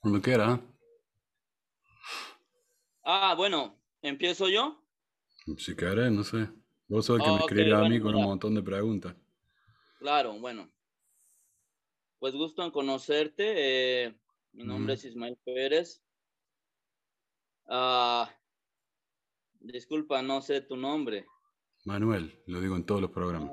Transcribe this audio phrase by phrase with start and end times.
[0.00, 0.60] Cuando quiera.
[3.04, 4.82] Ah, bueno, ¿empiezo yo?
[5.58, 6.48] Si querés, no sé.
[6.88, 9.14] Vos sos el que me Ok, escribirá a mí con un montón de preguntas.
[9.98, 10.68] Claro, bueno.
[12.18, 14.04] Pues gusto en conocerte.
[14.06, 14.14] eh,
[14.52, 16.02] mi nombre es Ismael Pérez.
[17.68, 18.30] Ah,
[19.60, 21.26] disculpa, no sé tu nombre.
[21.84, 23.52] Manuel, lo digo en todos los programas.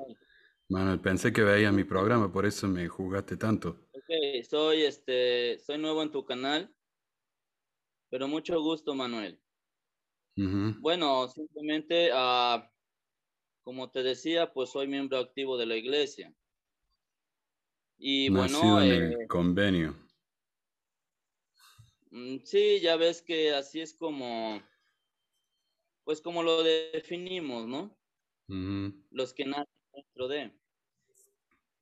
[0.68, 3.87] Manuel, pensé que veías mi programa, por eso me juzgaste tanto.
[4.10, 6.74] Ok, soy este, soy nuevo en tu canal,
[8.08, 9.38] pero mucho gusto, Manuel.
[10.80, 12.72] Bueno, simplemente, ah,
[13.62, 16.34] como te decía, pues soy miembro activo de la iglesia.
[17.98, 19.94] Y Nacido bueno, en eh, el convenio.
[22.10, 24.62] mm, sí, ya ves que así es como,
[26.04, 27.94] pues como lo definimos, ¿no?
[29.10, 30.50] Los que nacen dentro de.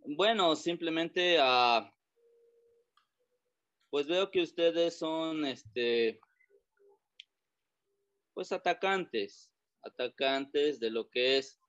[0.08, 1.92] Bueno, simplemente, ah,
[3.90, 6.20] pues veo que ustedes son, este,
[8.34, 9.50] pues atacantes,
[9.82, 11.60] atacantes de lo que es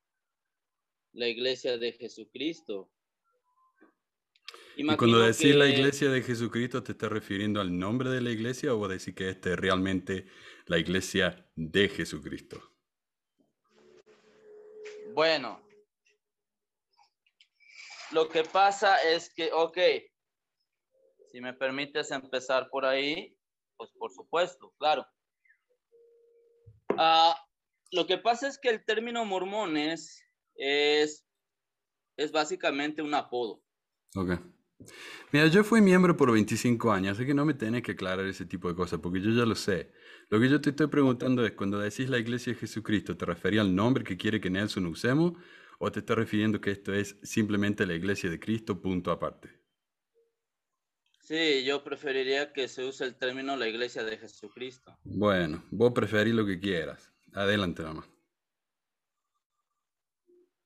[1.14, 2.92] la iglesia de Jesucristo.
[4.76, 8.76] Y cuando decís la iglesia de Jesucristo, ¿te estás refiriendo al nombre de la iglesia
[8.76, 10.28] o decís que esta es realmente
[10.68, 12.62] la iglesia de Jesucristo?
[15.14, 15.68] Bueno,
[18.12, 19.78] lo que pasa es que, ok,
[21.32, 23.36] si me permites empezar por ahí,
[23.78, 25.06] pues por supuesto, claro.
[26.98, 27.36] Ah,
[27.92, 30.24] lo que pasa es que el término mormones
[30.56, 31.26] es,
[32.18, 33.62] es básicamente un apodo.
[34.16, 34.40] Ok.
[35.32, 38.46] Mira, yo fui miembro por 25 años, así que no me tenés que aclarar ese
[38.46, 39.92] tipo de cosas, porque yo ya lo sé.
[40.30, 43.62] Lo que yo te estoy preguntando es, cuando decís la iglesia de Jesucristo, ¿te refería
[43.62, 45.34] al nombre que quiere que Nelson usemos?
[45.80, 49.57] ¿O te estás refiriendo que esto es simplemente la iglesia de Cristo, punto aparte?
[51.28, 54.98] Sí, yo preferiría que se use el término la iglesia de Jesucristo.
[55.04, 57.12] Bueno, vos preferís lo que quieras.
[57.34, 58.08] Adelante, nomás.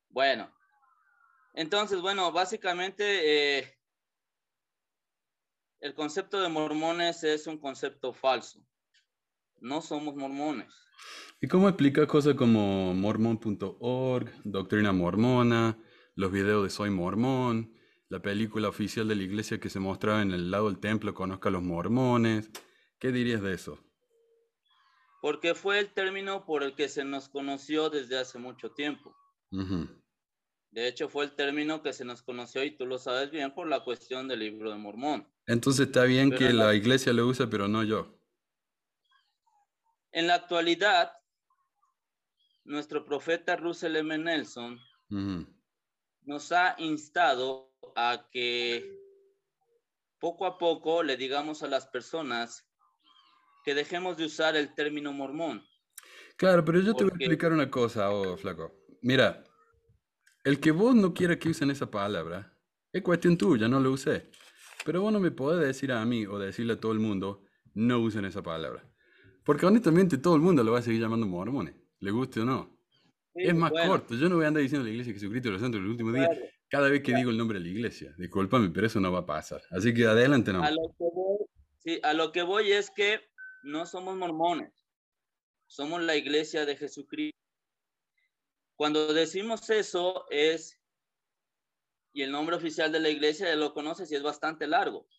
[0.09, 0.53] Bueno,
[1.55, 3.73] entonces, bueno, básicamente eh,
[5.79, 8.63] el concepto de mormones es un concepto falso.
[9.61, 10.71] No somos mormones.
[11.41, 15.79] ¿Y cómo explicas cosas como mormon.org, doctrina mormona,
[16.13, 17.80] los videos de Soy Mormón,
[18.11, 21.47] la película oficial de la iglesia que se mostraba en el lado del templo, Conozca
[21.47, 22.51] a los mormones?
[22.99, 23.79] ¿Qué dirías de eso?
[25.21, 29.15] Porque fue el término por el que se nos conoció desde hace mucho tiempo.
[30.71, 33.67] De hecho, fue el término que se nos conoció, y tú lo sabes bien, por
[33.67, 35.25] la cuestión del libro de Mormón.
[35.47, 38.19] Entonces está bien Pero que la iglesia lo usa, pero no yo.
[40.11, 41.13] En la actualidad,
[42.65, 44.17] nuestro profeta Russell M.
[44.17, 44.81] Nelson
[46.23, 48.99] nos ha instado a que
[50.19, 52.67] poco a poco le digamos a las personas
[53.63, 55.63] que dejemos de usar el término mormón.
[56.37, 58.71] Claro, pero yo te voy a explicar una cosa, oh, flaco.
[59.01, 59.43] Mira,
[60.43, 62.57] el que vos no quieras que usen esa palabra
[62.91, 64.31] es cuestión tuya, no lo usé.
[64.83, 67.99] Pero vos no me podés decir a mí o decirle a todo el mundo, no
[67.99, 68.83] usen esa palabra.
[69.43, 72.77] Porque honestamente todo el mundo lo va a seguir llamando mormones, le guste o no.
[73.35, 75.49] Sí, es más bueno, corto, yo no voy a andar diciendo la iglesia de Jesucristo
[75.49, 76.45] de los santos últimos días claro.
[76.71, 78.15] Cada vez que digo el nombre de la iglesia.
[78.17, 79.61] Discúlpame, pero eso no va a pasar.
[79.71, 80.63] Así que adelante, no.
[80.63, 81.37] A lo que voy,
[81.79, 83.19] sí, a lo que voy es que
[83.61, 84.71] no somos mormones,
[85.67, 87.37] somos la iglesia de Jesucristo.
[88.77, 90.79] Cuando decimos eso es,
[92.13, 95.09] y el nombre oficial de la iglesia lo conoces y es bastante largo,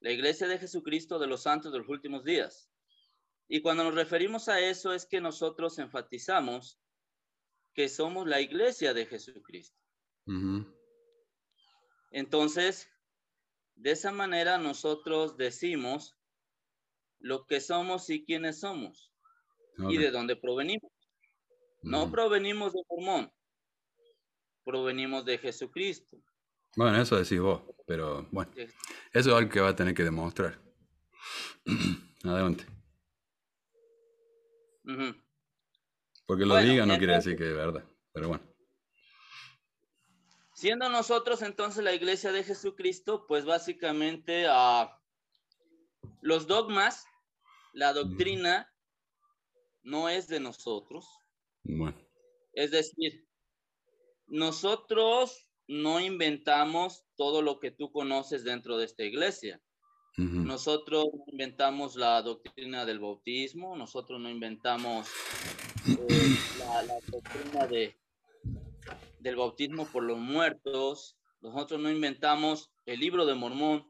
[0.00, 2.68] la iglesia de Jesucristo de los santos de los últimos días.
[3.46, 6.80] Y cuando nos referimos a eso es que nosotros enfatizamos
[7.74, 9.78] que somos la iglesia de Jesucristo.
[10.26, 10.75] Ujú.
[12.10, 12.88] Entonces,
[13.74, 16.16] de esa manera nosotros decimos
[17.18, 19.12] lo que somos y quiénes somos
[19.78, 20.90] y de dónde provenimos.
[21.82, 23.32] No provenimos de Mormón,
[24.64, 26.16] provenimos de Jesucristo.
[26.76, 28.70] Bueno, eso decís vos, pero bueno, eso
[29.12, 30.58] es algo que va a tener que demostrar.
[32.24, 32.66] Adelante.
[36.26, 38.55] Porque lo Bueno, diga no quiere decir que es verdad, pero bueno.
[40.56, 44.98] Siendo nosotros entonces la iglesia de Jesucristo, pues básicamente ah,
[46.22, 47.04] los dogmas,
[47.74, 48.72] la doctrina
[49.82, 51.06] no es de nosotros.
[51.62, 52.00] Bueno,
[52.54, 53.28] Es decir,
[54.28, 59.60] nosotros no inventamos todo lo que tú conoces dentro de esta iglesia.
[60.16, 60.24] ujú.
[60.24, 65.06] Nosotros no inventamos la doctrina del bautismo, nosotros no inventamos
[65.86, 67.94] eh, la, la doctrina de,
[69.26, 73.84] del bautismo por los muertos, nosotros no inventamos el libro de Mormón.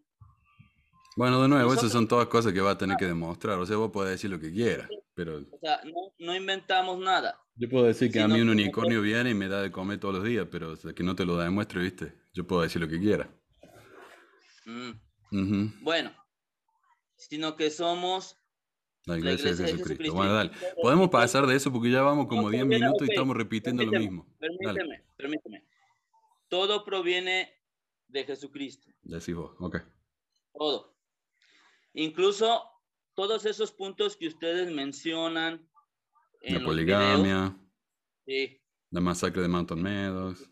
[1.15, 3.59] Bueno, de nuevo, esas Nosotros- son todas cosas que va a tener que demostrar.
[3.59, 7.38] O sea, vos podés decir lo que quieras, pero O sea, no, no inventamos nada.
[7.55, 9.71] yo puedo decir que a Sino mí un que unicornio viene y me da de
[9.71, 12.15] comer todos los días, pero hasta que no te lo demuestre, ¿viste?
[12.33, 13.29] Yo puedo decir lo que quiera.
[14.65, 14.91] Mm,
[15.33, 15.71] Ujú.
[15.83, 16.12] Bueno,
[17.17, 18.37] sino que somos
[19.06, 19.88] La iglesia, iglesia de Jesucristo.
[19.88, 20.14] Jesucristo.
[20.17, 20.50] Bueno, dale.
[20.82, 23.37] Podemos pasar de eso porque ya vamos como No, 10 todavía no, minutos y estamos
[23.37, 24.37] repitiendo lo Permíteme, mismo.
[24.38, 25.64] Permíteme, permíteme.
[26.49, 27.56] Todo proviene
[28.08, 28.91] de Jesucristo.
[29.03, 29.79] Decís vos, ok.
[30.53, 30.97] Todo.
[31.94, 32.64] Incluso
[33.14, 35.67] todos esos puntos que ustedes mencionan
[36.43, 37.56] en La poligamia,
[38.26, 38.61] videos, sí,
[38.91, 40.50] la masacre de Mountain Meadows,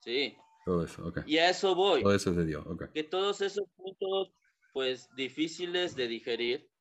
[0.00, 0.36] sí.
[0.64, 1.20] todo eso, ok.
[1.26, 2.02] Y a eso voy.
[2.02, 2.92] Todo eso es de Dios, ok.
[2.92, 4.32] Que todos esos puntos,
[4.72, 6.71] pues, difíciles de digerir,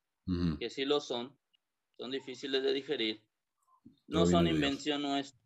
[0.60, 1.38] Que sí lo son,
[1.98, 3.24] son difíciles de digerir,
[4.08, 4.76] no son de Dios.
[4.76, 5.40] invención nuestra,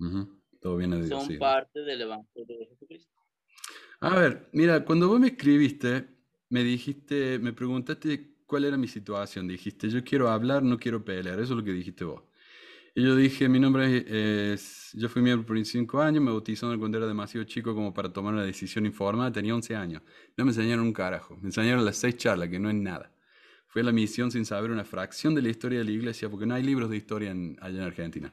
[0.00, 0.40] Ujú.
[0.60, 1.38] Todo viene de Dios, son sí.
[1.38, 3.12] parte del Evangelio de Jesucristo.
[4.00, 6.08] A ver, mira, cuando vos me escribiste,
[6.50, 9.48] me dijiste, me preguntaste cuál era mi situación.
[9.48, 11.38] Dijiste, yo quiero hablar, no quiero pelear.
[11.40, 12.22] Eso es lo que dijiste vos.
[12.94, 14.06] Y yo dije, mi nombre es,
[14.92, 18.12] es- yo fui miembro por 25 años, me bautizaron cuando era demasiado chico como para
[18.12, 20.02] tomar una decisión informada, tenía 11 años.
[20.36, 23.12] No me enseñaron un carajo, me enseñaron las seis charlas, que no es nada.
[23.68, 26.46] Fue a la misión sin saber una fracción de la historia de la iglesia, porque
[26.46, 28.32] no hay libros de historia en- allá en Argentina.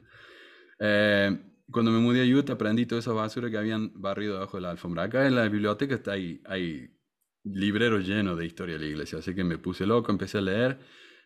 [0.80, 1.38] Eh,
[1.72, 4.72] cuando me mudé a Utah aprendí toda esa basura que habían barrido debajo de la
[4.72, 5.04] alfombra.
[5.04, 6.90] Acá en la biblioteca está ahí, hay
[7.44, 10.80] libreros llenos de historia de la iglesia, así que me puse loco, empecé a leer.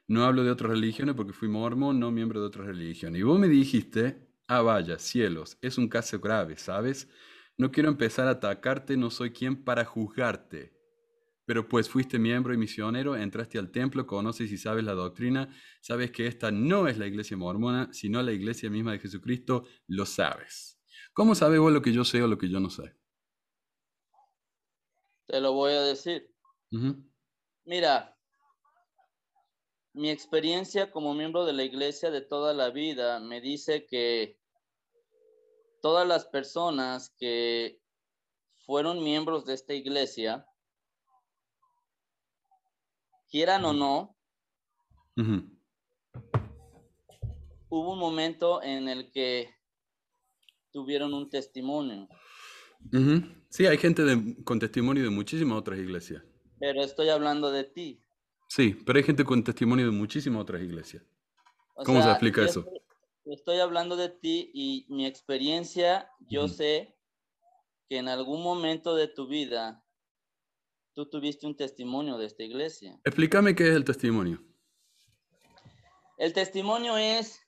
[0.08, 3.20] No hablo de otras religiones porque fui mormón, no miembro de otras religiones.
[3.20, 7.08] Y vos me dijiste, ah, vaya, cielos, es un caso grave, ¿sabes?
[7.58, 10.79] No quiero empezar a atacarte, no soy quien para juzgarte.
[11.50, 15.52] Pero pues fuiste miembro y misionero, entraste al templo, conoces y sabes la doctrina,
[15.82, 20.06] sabes que esta no es la iglesia mormona, sino la iglesia misma de Jesucristo, lo
[20.06, 20.80] sabes.
[21.12, 22.96] ¿Cómo sabes vos lo que yo sé o lo que yo no sé?
[25.26, 26.32] Te lo voy a decir.
[27.66, 28.16] Mira,
[29.94, 34.40] mi experiencia como miembro de la iglesia de toda la vida me dice que
[35.82, 37.82] todas las personas que
[38.68, 40.46] fueron miembros de esta iglesia,
[43.30, 44.16] quieran o no,
[47.70, 49.54] hubo un momento en el que
[50.72, 52.08] tuvieron un testimonio.
[53.50, 56.24] Sí, hay gente de- con testimonio de muchísimas otras iglesias.
[56.60, 58.04] pero estoy hablando de ti.
[58.50, 61.04] Sí, pero hay gente con testimonio de muchísimas otras iglesias.
[61.76, 62.60] O ¿Cómo se explica eso?
[62.60, 62.82] Estoy,
[63.34, 66.98] estoy hablando de ti y mi experiencia, yo sé
[67.88, 69.86] que en algún momento de tu vida
[71.00, 73.00] tú tuviste un testimonio de esta iglesia.
[73.06, 74.44] Explícame qué es el testimonio.
[76.18, 77.40] El testimonio es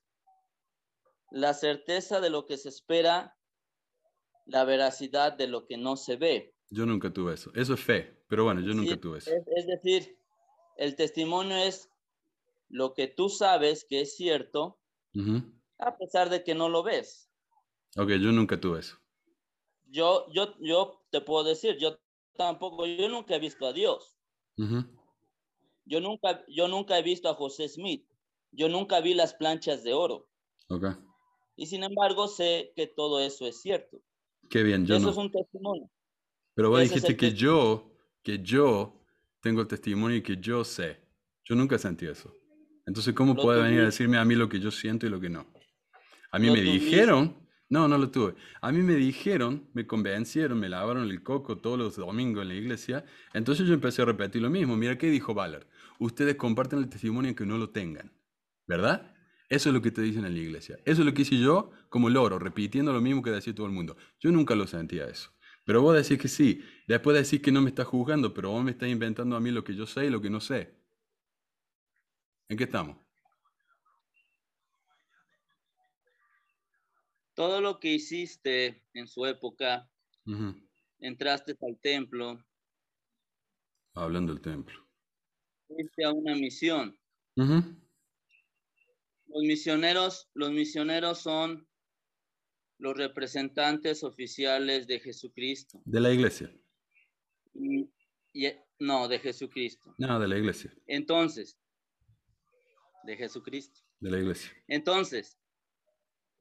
[1.31, 3.38] la certeza de lo que se espera,
[4.45, 6.56] la veracidad de lo que no se ve.
[6.69, 7.51] Yo nunca tuve eso.
[7.53, 9.31] Eso es fe, pero bueno, yo nunca tuve eso.
[9.31, 10.18] Es, es decir,
[10.77, 11.89] el testimonio es
[12.69, 14.80] lo que tú sabes que es cierto,
[15.77, 17.30] a pesar de que no lo ves.
[17.98, 18.98] Ok, yo nunca tuve eso.
[19.89, 22.00] Yo, yo, yo te puedo decir, yo
[22.35, 24.17] tampoco, yo nunca he visto a Dios.
[24.57, 24.85] Ujú.
[25.85, 28.05] Yo nunca, yo nunca he visto a José Smith.
[28.51, 30.27] Yo nunca vi las planchas de oro.
[30.69, 30.85] Ok,
[31.55, 34.01] Y sin embargo, sé que todo eso es cierto.
[34.49, 35.11] qué bien, yo eso no.
[35.11, 35.89] es un testimonio.
[36.53, 37.91] Pero vos ese dijiste que yo,
[38.23, 39.01] que yo
[39.41, 40.99] tengo el testimonio y que yo sé.
[41.43, 42.33] Yo nunca sentí eso.
[42.85, 45.19] Entonces, ¿cómo Lo puede venir a decirme a mí lo que yo siento y lo
[45.19, 45.45] que no?
[46.31, 46.85] A mí me tuviste.
[46.85, 48.35] dijeron, no, no lo tuve.
[48.61, 52.53] A mí me dijeron, me convencieron, me lavaron el coco todos los domingos en la
[52.55, 53.05] iglesia.
[53.33, 54.75] Entonces yo empecé a repetir lo mismo.
[54.75, 55.65] Mira, ¿qué dijo Ballard?
[55.97, 58.11] Ustedes comparten el testimonio aunque no lo tengan.
[58.67, 59.15] ¿Verdad?
[59.47, 60.79] Eso es lo que te dicen en la iglesia.
[60.83, 63.71] Eso es lo que hice yo como loro, repitiendo lo mismo que decía todo el
[63.71, 63.95] mundo.
[64.19, 65.31] Yo nunca lo sentía eso.
[65.63, 66.61] Pero vos decís que sí.
[66.89, 69.63] Después decís que no me estás juzgando, pero vos me estás inventando a mí lo
[69.63, 70.75] que yo sé y lo que no sé.
[72.49, 72.97] ¿En qué estamos?
[77.33, 79.89] Todo lo que hiciste en su época,
[81.00, 82.43] entraste al templo,
[83.93, 84.88] Hablando del templo.
[85.67, 86.97] fuiste a una misión.
[87.35, 87.65] Los
[89.43, 91.67] misioneros, los misioneros son
[92.77, 95.81] los representantes oficiales de Jesucristo.
[95.85, 96.53] De la iglesia.
[97.53, 97.89] Y-
[98.33, 99.93] y- no, de Jesucristo.
[99.97, 100.73] No, de la iglesia.
[100.88, 101.57] Entonces,
[103.03, 103.81] de Jesucristo.
[104.00, 104.51] De la iglesia.
[104.67, 105.38] Entonces,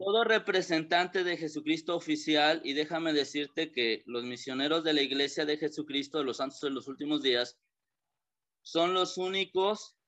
[0.01, 5.59] todo representante de Jesucristo oficial, y déjame decirte que los misioneros de la Iglesia de
[5.59, 7.61] Jesucristo de los Santos de los Últimos Días
[8.63, 9.99] son los únicos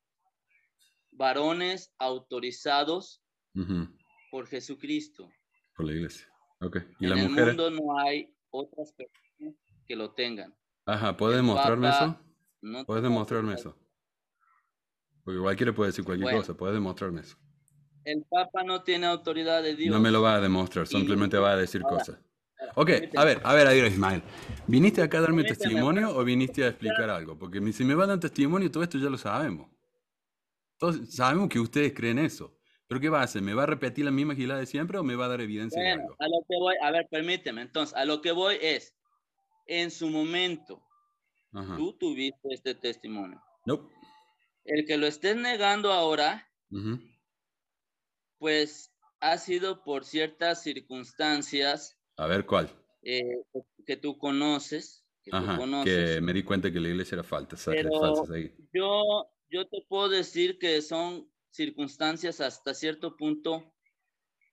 [1.11, 3.23] varones autorizados
[4.31, 5.31] por Jesucristo.
[5.77, 6.27] Por la iglesia.
[6.63, 6.79] Ok.
[6.99, 7.47] ¿Y en la el mujer?
[7.49, 10.57] mundo no hay otras personas que lo tengan.
[10.87, 12.35] Ajá, ¿puedes El mostrarme Papa eso?
[12.63, 13.79] no ¿Puedes demostrarme eso?
[15.23, 17.37] Porque cualquiera puede decir cualquier Bueno, cosa, puedes demostrarme eso.
[18.05, 20.25] El Papa no tiene autoridad de No me lo Dios.
[20.25, 22.19] va a demostrar, simplemente va a decir ahora, cosas.
[22.75, 24.23] Ok, a ver, a ver, a ver, Ismael.
[24.67, 27.39] ¿Viniste acá a darme testimonio o viniste a explicar algo?
[27.39, 29.69] Porque si me van a dar testimonio, todo esto ya lo sabemos.
[30.79, 32.57] Todos sabemos que ustedes creen eso.
[32.89, 33.41] ¿Pero qué va a hacer?
[33.43, 35.81] ¿Me va a repetir la misma gilada de siempre o me va a dar evidencia
[35.81, 36.15] de algo?
[36.19, 38.95] a lo que voy, a ver, permíteme, entonces, a lo que voy es,
[39.67, 40.83] en su momento,
[41.55, 41.77] Ajá.
[41.77, 43.41] tú tuviste este testimonio.
[43.65, 43.91] Nope.
[44.65, 46.49] El que lo estés negando ahora.
[48.43, 52.69] Pues ha sido por ciertas circunstancias A ver, ¿cuál?
[53.05, 53.23] eh,
[53.87, 57.55] que tú conoces, que tú que conoces, me di cuenta que la iglesia era falta,
[58.75, 63.73] yo, yo te puedo decir que son circunstancias hasta cierto punto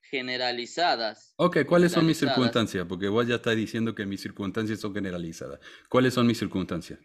[0.03, 2.85] generalizadas, Ok, ¿cuáles son mis circunstancias?
[2.87, 5.59] Porque vos ya estás diciendo que mis circunstancias son generalizadas.
[5.89, 6.99] ¿Cuáles son mis circunstancias?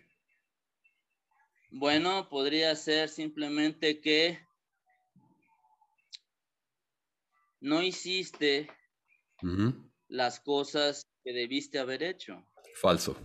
[1.71, 4.39] Bueno, podría ser simplemente que
[7.65, 8.69] no hiciste
[10.09, 12.47] las cosas que debiste haber hecho.
[12.75, 13.17] Falso.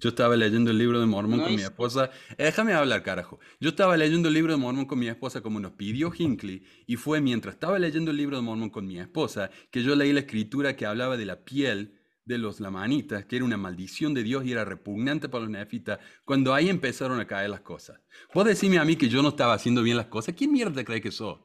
[0.00, 2.10] Yo estaba leyendo el libro de Mormón No con mi esposa.
[2.36, 3.38] Eh, Déjame hablar, carajo.
[3.60, 6.96] Yo estaba leyendo el libro de Mormón con mi esposa como nos pidió Hinckley y
[6.96, 10.20] fue mientras estaba leyendo el libro de Mormón con mi esposa que yo leí la
[10.20, 14.44] escritura que hablaba de la piel de los lamanitas, que era una maldición de Dios
[14.44, 18.00] y era repugnante para los nefitas, cuando ahí empezaron a caer las cosas.
[18.34, 20.34] Vos decime a mí que yo no estaba haciendo bien las cosas.
[20.34, 21.38] ¿Quién mierda cree que sos?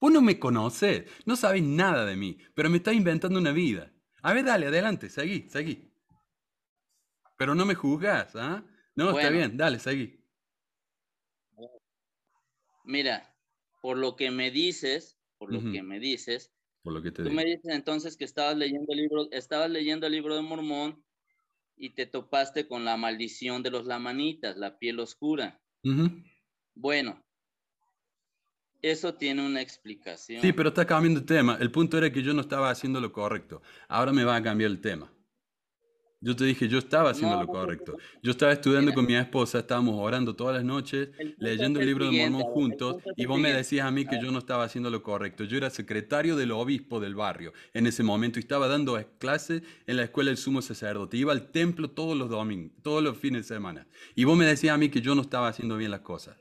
[0.00, 3.92] Vos no me conoces, no sabes nada de mí, pero me estás inventando una vida.
[4.22, 5.92] A ver, dale, adelante, seguí, seguí.
[7.36, 8.64] Pero no me juzgas, ¿ah?
[8.94, 10.24] No, está bien, dale, seguí.
[12.84, 13.36] Mira,
[13.82, 16.52] por lo que me dices, por lo que me dices,
[16.82, 17.34] Por lo que te tú digo.
[17.34, 21.04] me dices entonces que estabas leyendo el libro, estabas leyendo el libro de Mormón
[21.76, 25.60] y te topaste con la maldición de los lamanitas, la piel oscura.
[26.74, 27.24] Bueno,
[28.82, 30.42] eso tiene una explicación.
[30.42, 31.56] Sí, pero está cambiando el tema.
[31.60, 33.62] El punto era que yo no estaba haciendo lo correcto.
[33.88, 35.10] Ahora me va a cambiar el tema.
[36.20, 37.96] Yo te dije, yo estaba haciendo No, lo correcto.
[38.22, 38.94] Yo estaba estudiando Mira.
[38.96, 42.96] con mi esposa, estábamos orando todas las noches, El leyendo el libro de Mormón juntos,
[43.16, 45.44] y vos me decías a mí que yo no estaba haciendo lo correcto.
[45.44, 49.96] Yo era secretario del obispo del barrio en ese momento y estaba dando clases en
[49.96, 51.16] la escuela del sumo sacerdote.
[51.16, 53.86] Iba al templo todos los domingos, todos los fines de semana.
[54.16, 56.36] Y vos me decías a mí que yo no estaba haciendo bien las cosas.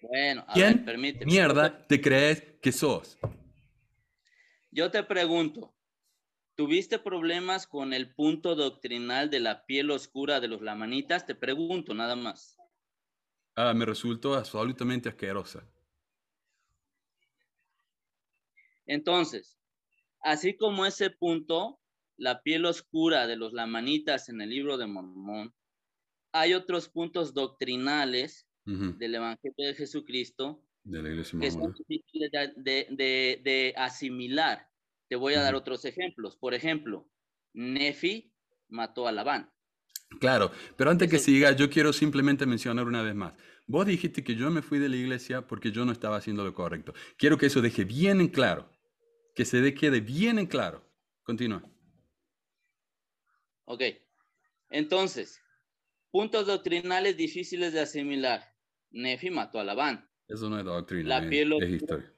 [0.00, 1.30] Bueno, a ¿Quién ver, permíteme.
[1.30, 3.18] Mierda te crees que sos?
[4.70, 5.74] Yo te pregunto,
[6.54, 11.26] ¿tuviste problemas con el punto doctrinal de la piel oscura de los lamanitas?
[11.26, 12.56] Te pregunto, nada más.
[13.56, 15.64] Ah, me resultó absolutamente asquerosa.
[18.86, 19.58] Entonces,
[20.20, 21.80] así como ese punto,
[22.16, 25.54] la piel oscura de los lamanitas en el libro de Mormón,
[26.32, 28.47] hay otros puntos doctrinales
[28.98, 31.78] Del Evangelio de Jesucristo De la iglesia que son mormona.
[31.88, 34.68] difíciles de, de- de- de asimilar.
[35.08, 36.36] Te voy a dar otros ejemplos.
[36.36, 37.08] Por ejemplo,
[37.54, 38.34] Nefi
[38.68, 39.50] mató a Labán.
[40.20, 43.32] Claro, pero antes que siga, yo quiero simplemente mencionar una vez más.
[43.66, 46.52] Vos dijiste que yo me fui de la iglesia porque yo no estaba haciendo lo
[46.54, 46.92] correcto.
[47.16, 48.70] Quiero que eso deje bien en claro.
[49.34, 50.84] Que se de- quede bien en claro.
[51.22, 51.62] Continúa.
[53.64, 53.82] Ok.
[54.70, 55.40] Entonces,
[56.10, 58.47] puntos doctrinales difíciles de asimilar.
[58.90, 60.08] Nefi mató a Labán.
[60.26, 62.14] Eso no es doctrina, La piel es historia.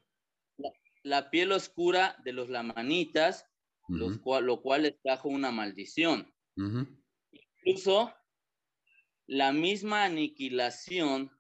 [1.02, 3.46] La piel oscura de los lamanitas,
[3.88, 6.32] los cual- lo cual les trajo una maldición.
[7.62, 8.12] Incluso
[9.26, 11.30] la misma aniquilación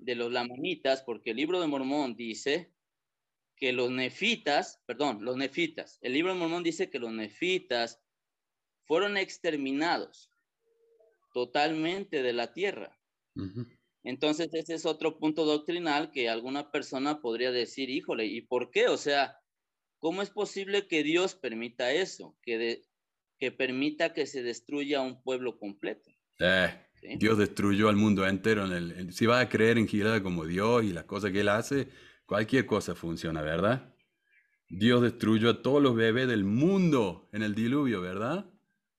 [0.00, 2.74] de los lamanitas, porque el libro de Mormón dice
[3.56, 8.02] que los nefitas, perdón, los nefitas, el libro de Mormón dice que los nefitas
[8.86, 10.30] fueron exterminados
[11.32, 12.98] totalmente de la tierra.
[14.04, 18.88] Entonces, ese es otro punto doctrinal que alguna persona podría decir, híjole, ¿y por qué?
[18.88, 19.38] O sea,
[19.98, 22.38] ¿cómo es posible que Dios permita eso?
[22.42, 22.82] Que, de-
[23.38, 26.10] que permita que se destruya un pueblo completo.
[26.38, 26.68] Eh,
[27.00, 27.08] ¿sí?
[27.16, 28.66] Dios destruyó al mundo entero.
[28.66, 31.40] En el, en- si vas a creer en Gilada como Dios y las cosas que
[31.40, 31.88] Él hace,
[32.26, 33.94] cualquier cosa funciona, ¿verdad?
[34.68, 38.50] Dios destruyó a todos los bebés del mundo en el diluvio, ¿verdad?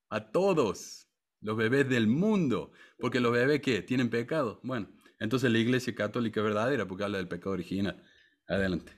[0.08, 1.05] A todos
[1.40, 2.72] los bebés del mundo.
[2.98, 3.82] Porque los bebés, ¿qué?
[3.82, 4.60] ¿Tienen pecado?
[4.62, 4.88] Bueno,
[5.18, 8.02] entonces la iglesia católica verdadera, porque habla del pecado original.
[8.48, 8.92] Adelante.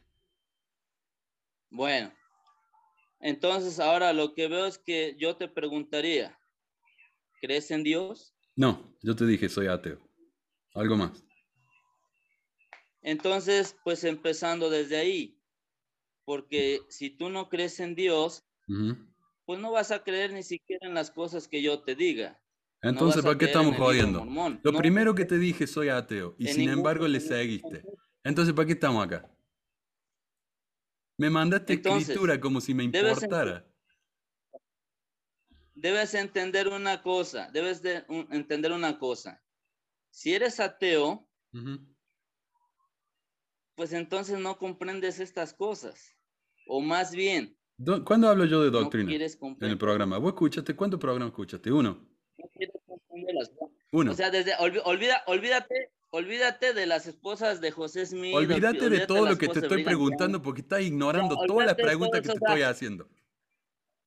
[1.71, 2.13] Bueno,
[3.21, 6.39] entonces ahora lo que veo es que yo te preguntaría,
[7.41, 8.35] ¿crees en Dios?
[8.57, 10.01] No, yo te dije, soy ateo.
[10.75, 11.25] Algo más.
[13.03, 15.41] Entonces, pues empezando desde ahí,
[16.25, 18.45] porque si tú no crees en Dios.
[19.49, 22.39] Pues no vas a creer ni siquiera en las cosas que yo te diga.
[22.83, 24.23] Entonces, a ¿para qué estamos jodiendo?
[24.63, 27.83] Lo No, primero que te dije, soy ateo, y sin embargo le seguiste.
[28.25, 29.35] Entonces, ¿para qué estamos acá?
[31.17, 33.67] Me mandaste Entonces, escritura como si me importara.
[35.75, 39.43] Debes entender una cosa, debes de un- entender una cosa.
[40.11, 41.97] Si eres ateo, Ujú.
[43.77, 46.15] pues entonces no comprendes estas cosas.
[46.67, 50.19] O más bien, Do- ¿Cuándo hablo yo de no doctrina quieres en el programa?
[50.19, 50.75] ¿Vos escuchaste?
[50.75, 51.71] ¿Cuántos programas escuchaste?
[51.73, 52.07] Uno.
[52.37, 53.53] no quieres comprenderlas.
[53.93, 54.13] Uno.
[54.13, 58.35] O sea, desde olvi- olvida, olvídate, olvídate de las esposas de José Smith.
[58.35, 62.29] Olvídate de todo lo que te estoy preguntando porque estás ignorando todas las preguntas que
[62.29, 63.09] te estoy haciendo.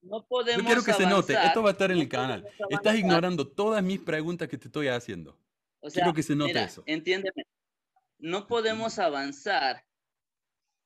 [0.02, 2.44] No podemos Yo quiero que se note, avanzar, esto va a estar en el canal.
[2.46, 2.96] Estás avanzar.
[2.98, 5.38] ignorando todas mis preguntas que te estoy haciendo.
[5.80, 6.84] O sea, quiero que se note mira, eso.
[6.88, 7.46] Entiéndeme.
[8.20, 9.84] No podemos avanzar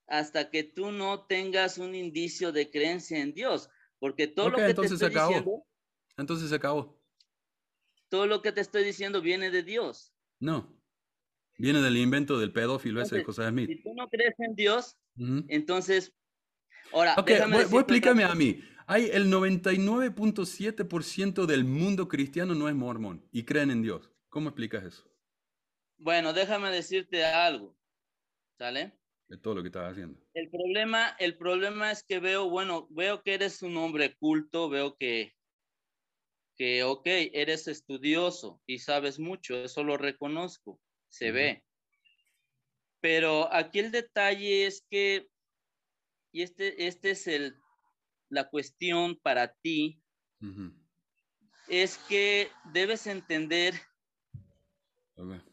[0.08, 3.70] hasta que tú no tengas un indicio de creencia en Dios,
[4.00, 5.28] porque todo lo que entonces te se estoy acabó.
[5.30, 5.66] diciendo,
[6.18, 7.02] Entonces se acabó.
[8.10, 10.14] todo lo que te estoy diciendo viene de Dios.
[10.40, 10.74] No.
[11.58, 13.68] Viene del invento del pedófilo ese de Entonces, José Smith.
[13.68, 14.98] Si tú no crees en Dios,
[15.48, 16.14] entonces,
[16.92, 18.62] ahora, Ok, déjame vos, decirte vos otra explícame a mí.
[18.88, 24.12] Hay el 99.7% del mundo cristiano no es mormón y creen en Dios.
[24.30, 25.04] ¿Cómo explicas eso?
[25.98, 27.76] Bueno, déjame decirte algo,
[28.58, 28.94] ¿sale?
[29.28, 30.20] De todo lo que estás haciendo.
[30.34, 34.96] El problema, el problema es que veo, bueno, veo que eres un hombre culto, veo
[34.98, 35.34] que,
[36.56, 40.80] que, ok, eres estudioso y sabes mucho, eso lo reconozco,
[41.10, 41.64] se ve.
[43.02, 45.28] Pero aquí el detalle es que,
[46.32, 47.56] y este, este es el,
[48.30, 50.02] la cuestión para ti,
[51.68, 53.74] es que debes entender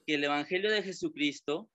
[0.07, 1.71] que el Evangelio de Jesucristo.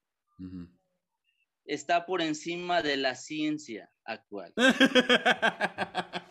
[1.67, 4.53] Está por encima de la ciencia actual.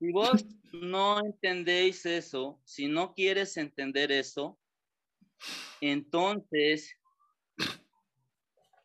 [0.00, 4.58] Si vos no entendéis eso, si no quieres entender eso,
[5.80, 6.97] entonces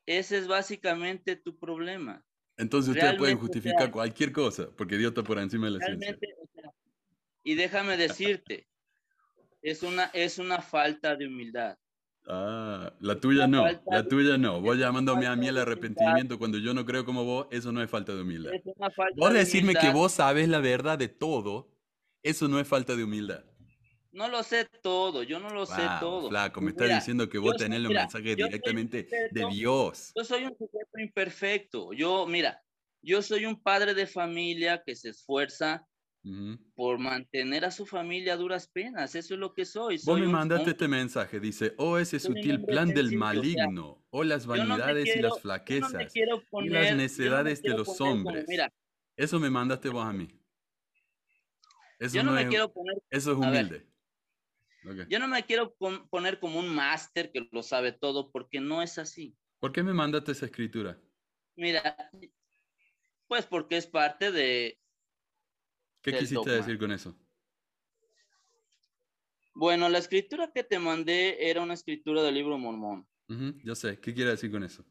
[0.05, 2.23] ese es básicamente tu problema.
[2.57, 5.85] Entonces ustedes pueden o justificar sea, cualquier cosa porque Dios está por encima de la
[5.85, 6.17] ciencia.
[6.41, 6.71] O sea,
[7.43, 8.67] y déjame decirte,
[9.61, 11.77] es una, es una falta de humildad.
[12.25, 14.61] Ah, la tuya no, la tuya no.
[14.61, 17.81] Vos llamándome a mí al de arrepentimiento cuando yo no creo como vos, eso no
[17.81, 18.51] es falta de humildad.
[19.17, 21.69] Vos de decirme que vos sabes la verdad de todo,
[22.21, 23.43] eso no es falta de humildad.
[24.13, 26.29] No lo sé todo, yo no lo sé todo.
[26.29, 30.11] flaco, me Mira, estás diciendo que los mira, mensajes yo soy directamente de Dios.
[30.15, 31.93] Yo soy un sujeto imperfecto.
[31.93, 32.61] Yo, mira,
[33.01, 35.87] yo soy un padre de familia que se esfuerza
[36.75, 39.13] por mantener a su familia a duras penas.
[39.15, 39.99] Eso es lo que soy.
[40.05, 43.17] Vos me un mandaste hombre- este mensaje, dice, oh ese un sutil plan del sencillo,
[43.17, 46.39] o sea, maligno, o las no me vanidades y las yo no flaquezas, quiero y
[46.39, 48.45] las poner- no necedades de los poner como- hombres.
[48.47, 48.71] mira,
[49.17, 50.27] Eso me mandaste vos a mí.
[51.99, 53.85] Eso yo no, me es, quiero poner, eso es humilde.
[55.09, 58.81] Yo no me quiero pon- poner como un máster que lo sabe todo, porque no
[58.81, 59.35] es así.
[59.59, 60.99] ¿Por qué me mandaste esa escritura?
[61.55, 62.11] Mira,
[63.27, 64.79] pues porque es parte de,
[66.01, 66.51] ¿Qué quisiste dogma.
[66.53, 67.17] decir con eso?
[69.55, 73.07] bueno, la escritura que te mandé era una escritura del libro mormón,
[73.63, 74.83] yo sé, ¿qué quiere decir con eso?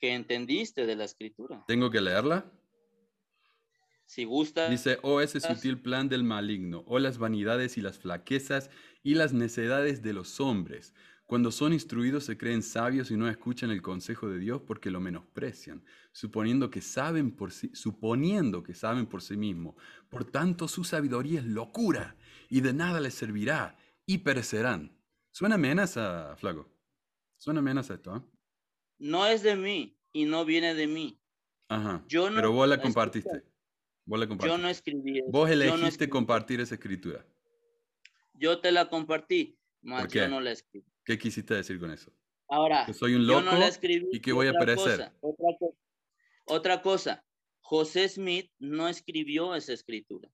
[0.00, 1.64] que entendiste de la escritura.
[1.66, 2.44] ¿Tengo que leerla?
[4.06, 4.26] Si
[4.70, 8.70] Dice, oh ese sutil plan del maligno, o las vanidades y las flaquezas
[9.02, 10.94] y las necedades de los hombres.
[11.26, 15.00] Cuando son instruidos se creen sabios y no escuchan el consejo de Dios porque lo
[15.00, 19.74] menosprecian, suponiendo que saben por sí, suponiendo que saben por sí mismos.
[20.10, 22.16] Por tanto, su sabiduría es locura
[22.50, 25.00] y de nada les servirá y perecerán.
[25.32, 26.70] Suena amenaza, Flaco.
[27.38, 28.24] Suena amenaza esto, ¿ah?
[28.98, 31.18] no es de mí y no viene de mí.
[31.68, 32.04] Ajá.
[32.06, 33.44] Yo no- Pero vos la compartiste.
[34.06, 34.62] Vos la Yo compartiste.
[34.62, 35.28] no escribí eso.
[35.30, 37.26] Vos yo no elegiste compartir esa escritura.
[38.34, 40.18] Yo te la compartí, mas ¿Por qué?
[40.20, 40.86] yo no la escribí.
[41.04, 42.12] ¿Qué quisiste decir con eso?
[42.48, 44.06] Ahora, Que soy un yo loco no la escribí.
[44.12, 44.98] y que voy a perecer.
[44.98, 45.76] cosa, otra, co-
[46.46, 47.24] otra cosa,
[47.60, 50.30] José Smith no escribió esa escritura.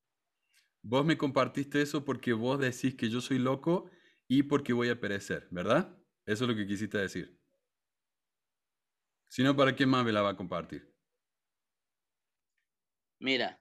[0.83, 3.91] Vos me compartiste eso porque vos decís que yo soy loco
[4.27, 5.97] y porque voy a perecer, ¿verdad?
[6.27, 7.39] Eso es lo que quisiste decir.
[9.29, 10.93] Si no, ¿para qué más me la va a compartir?
[13.21, 13.60] Mira,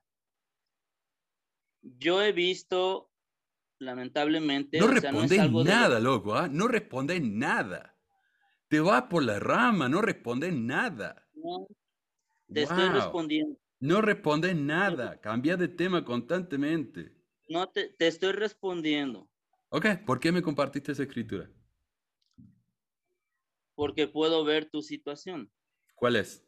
[1.81, 3.11] yo he visto,
[3.79, 6.47] lamentablemente, No o sea, es respondes de nada, loco, ¿ah?
[6.47, 7.97] No respondes nada.
[8.67, 11.27] Te vas por la rama, no respondes nada.
[11.33, 11.67] no,
[12.53, 13.57] te estoy respondiendo.
[13.79, 15.19] No respondes nada.
[15.21, 17.15] Cambia de tema constantemente.
[17.47, 19.29] No te, te estoy respondiendo.
[19.69, 21.49] Ok, ¿por qué me compartiste esa escritura?
[23.75, 25.51] Porque puedo ver tu situación.
[25.95, 26.45] ¿Cuál es?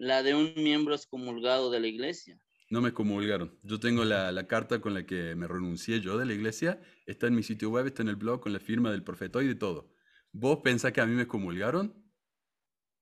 [0.00, 2.40] La de un miembro excomulgado de la iglesia.
[2.70, 3.58] No me comulgaron.
[3.62, 6.80] Yo tengo la, la, carta con la que me renuncié yo de la iglesia.
[7.04, 9.46] Está en mi sitio web, está en el blog con la firma del profeta y
[9.46, 9.92] de todo.
[10.32, 12.02] ¿Vos pensás que a mí me comulgaron?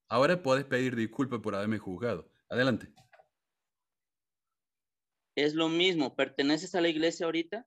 [0.09, 2.33] Ahora podés pedir disculpas por haberme juzgado.
[2.49, 2.93] Adelante.
[5.37, 6.17] Es lo mismo.
[6.17, 7.65] ¿Perteneces a la iglesia ahorita?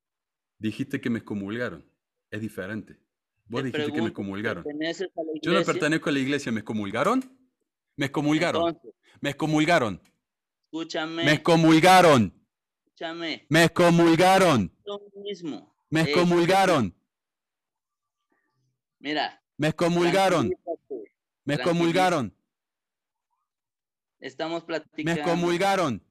[0.60, 1.90] Dijiste que me excomulgaron.
[2.32, 3.00] Es diferente.
[3.46, 4.64] Vos Te dijiste que me pregunto, excomulgaron.
[4.66, 6.52] ¿perteneces a la Yo no pertenezco a la iglesia.
[6.52, 7.41] ¿Me excomulgaron?
[8.02, 8.68] Me excomulgaron.
[8.68, 10.02] Entonces, Me excomulgaron.
[10.66, 12.34] escúchame, Me excomulgaron.
[12.88, 13.46] escúchame.
[13.48, 14.76] Me excomulgaron.
[14.86, 15.76] Lo mismo.
[15.92, 16.96] Me excomulgaron.
[18.98, 19.40] Mira.
[19.56, 20.52] Me excomulgaron.
[21.46, 22.36] Me excomulgaron.
[24.20, 25.12] Estamos Me platicando.
[25.12, 26.04] excomulgaron.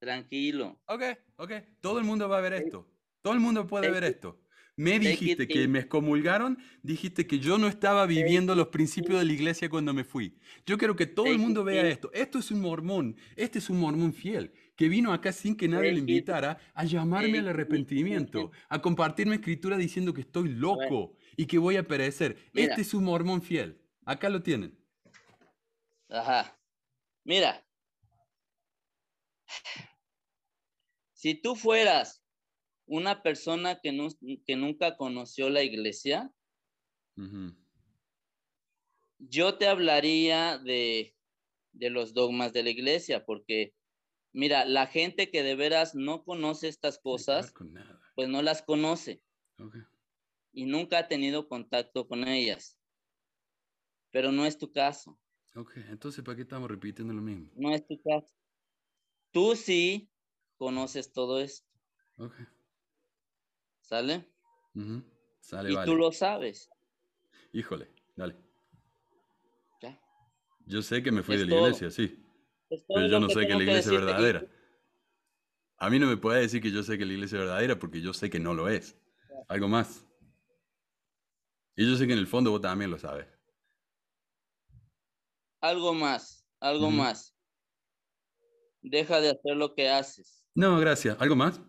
[0.00, 0.80] Tranquilo.
[0.86, 1.02] Ok,
[1.36, 1.52] ok.
[1.80, 2.84] Todo el mundo va a ver esto.
[3.22, 4.40] Todo el mundo puede Take ver esto.
[4.76, 9.32] Me dijiste que me excomulgaron, dijiste que yo no estaba viviendo los principios de la
[9.32, 10.36] iglesia cuando me fui.
[10.66, 12.10] Yo quiero que todo el mundo vea esto.
[12.12, 15.92] Esto es un mormón, este es un mormón fiel, que vino acá sin que nadie
[15.92, 21.58] it- invitara a llamarme al arrepentimiento, a compartirme escritura diciendo que estoy loco y que
[21.58, 22.36] voy a perecer.
[22.52, 23.80] Este es un mormón fiel.
[24.04, 24.76] Acá lo tienen.
[26.08, 26.58] Ajá.
[27.24, 27.64] Mira.
[31.12, 32.23] Si tú fueras
[32.86, 34.08] una persona que, nu-
[34.46, 36.32] que nunca conoció la iglesia,
[39.18, 41.16] yo te hablaría de,
[41.72, 43.74] de los dogmas de la iglesia, porque
[44.32, 47.54] mira, la gente que de veras no conoce estas No cosas,
[48.14, 49.22] pues no las conoce
[49.58, 49.76] Ok.
[50.52, 52.78] y nunca ha tenido contacto con ellas.
[54.10, 55.20] Pero no es tu caso,
[55.56, 57.50] Ok, entonces ¿para qué estamos repitiendo lo mismo?
[57.54, 58.34] no es tu caso.
[59.32, 60.10] Tú sí
[60.56, 61.68] conoces todo esto,
[62.18, 62.34] Ok.
[63.84, 64.26] ¿Sale?
[64.74, 65.84] Y vale.
[65.84, 66.70] tú lo sabes.
[67.52, 68.36] Híjole, dale.
[69.80, 70.00] ¿ya?
[70.66, 71.66] Yo sé que me fui Es de la todo.
[71.68, 72.24] iglesia, sí,
[72.88, 74.46] pero yo no que sé que la iglesia es verdadera.
[75.76, 78.00] A mí no me puede decir que yo sé que la iglesia es verdadera porque
[78.00, 78.96] yo sé que no lo es.
[79.48, 80.06] Algo más.
[81.76, 83.26] Y yo sé que en el fondo vos también lo sabes.
[85.60, 87.36] Algo más, algo más.
[88.80, 90.44] Deja de hacer lo que haces.
[90.54, 91.16] No, gracias.
[91.20, 91.60] ¿Algo más?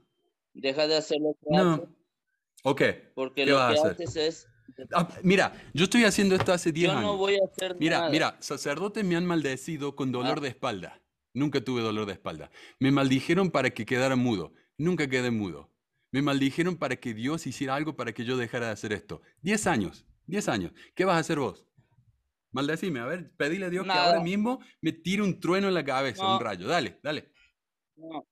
[0.54, 1.94] Deja de hacer lo que haces.
[2.67, 2.82] Ok.
[3.13, 4.08] Porque ¿Qué lo vas a que hacer?
[4.08, 4.47] haces es.
[4.93, 7.04] Ah, mira, yo estoy haciendo esto hace 10 Yo años.
[7.12, 8.10] no voy a hacer Mira, nada.
[8.10, 10.41] mira, sacerdotes me han maldecido con dolor Ah.
[10.41, 11.01] de espalda.
[11.34, 12.49] Nunca tuve dolor de espalda.
[12.80, 14.54] Me maldijeron para que quedara mudo.
[14.78, 15.71] Nunca quedé mudo.
[16.12, 19.21] Me maldijeron para que Dios hiciera algo para que yo dejara de hacer esto.
[19.41, 20.71] Diez años, diez años.
[20.95, 21.67] ¿Qué vas a hacer vos?
[22.51, 25.84] Maldecime, a ver, pedile a Dios que ahora mismo me tire un trueno en la
[25.86, 26.38] cabeza, No.
[26.38, 26.67] un rayo.
[26.67, 27.32] Dale, dale.
[27.97, 28.25] No,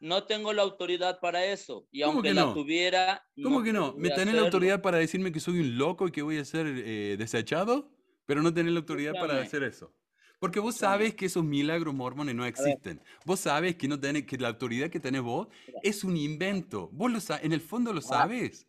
[0.00, 1.86] no tengo la autoridad para eso.
[1.92, 2.54] Y ¿Cómo aunque que la no?
[2.54, 3.26] tuviera.
[3.42, 3.94] ¿Cómo que no?
[3.96, 6.66] ¿Me tenés la autoridad para decirme que soy un loco y que voy a ser
[6.66, 7.92] eh, desechado?
[8.26, 9.94] Pero no tenés la autoridad para hacer eso.
[10.38, 13.02] Porque vos sabes que esos milagros mormones no existen.
[13.26, 15.48] Vos sabes que, no tenés, que la autoridad que tenés vos
[15.82, 16.88] es un invento.
[16.92, 18.66] Vos lo en el fondo lo sabes.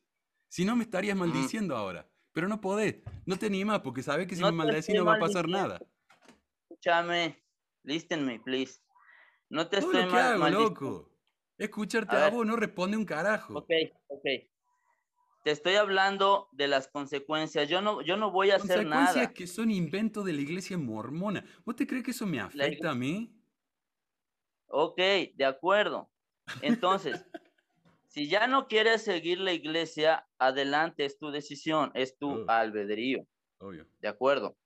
[0.49, 2.09] Si no, me estarías maldiciendo ahora.
[2.33, 2.97] Pero no podés.
[3.25, 5.79] No te animás porque sabes que si No me maldecís no va a pasar nada.
[6.69, 7.41] Escúchame.
[7.83, 8.81] Listen me, please.
[9.49, 10.69] No te Todo estoy lo que mal, hago, maldiciendo.
[10.69, 11.10] loco.
[11.61, 12.33] Escucharte A a ver.
[12.33, 13.59] vos no responde un carajo.
[13.59, 13.69] Ok,
[14.07, 14.25] ok.
[15.43, 17.67] Te estoy hablando de las consecuencias.
[17.69, 19.33] Yo no, yo no voy a hacer Consecuencias nada.
[19.33, 21.43] que son inventos de la iglesia mormona.
[21.65, 23.35] ¿Vos te crees que eso me afecta a mí?
[24.67, 24.97] Ok,
[25.35, 26.09] de acuerdo.
[26.61, 27.25] Entonces,
[28.07, 33.25] si ya no quieres seguir la iglesia, adelante, es tu decisión, es tu albedrío,
[33.59, 33.87] Obvio.
[33.99, 34.57] de acuerdo.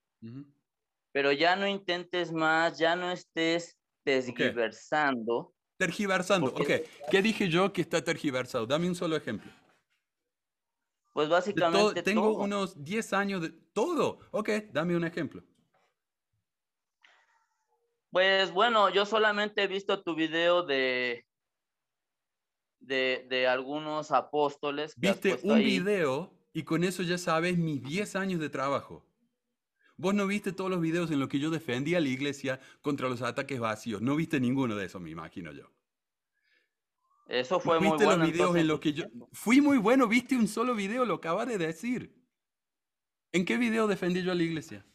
[1.11, 5.54] Pero ya no intentes más, ya no estés tergiversando.
[5.77, 6.47] Tergiversando.
[6.47, 6.69] Ok.
[7.11, 8.65] ¿Qué dije yo que está tergiversado?
[8.65, 9.51] Dame un solo ejemplo.
[11.13, 12.43] Pues todo- básicamente tengo todo.
[12.43, 13.49] unos 10 años de...
[13.73, 14.19] Todo.
[14.31, 15.43] Ok, dame un ejemplo.
[18.11, 21.25] Pues bueno, yo solamente he visto tu video de
[22.79, 24.93] de, de algunos apóstoles.
[24.93, 25.63] que Viste un ahí.
[25.65, 29.03] video y con eso ya sabes mis 10 años de trabajo.
[29.97, 33.07] Vos no viste todos los videos en los que yo defendía a la iglesia contra
[33.07, 34.01] los ataques vacíos.
[34.01, 35.71] No viste ninguno de esos, me imagino yo.
[37.27, 38.23] Eso ¿No fue muy viste bueno.
[38.23, 39.05] los videos entonces, en los que yo...
[39.31, 42.13] Fui muy bueno, viste un solo video, lo acabas de decir.
[43.31, 44.85] ¿En qué video defendí yo a la iglesia?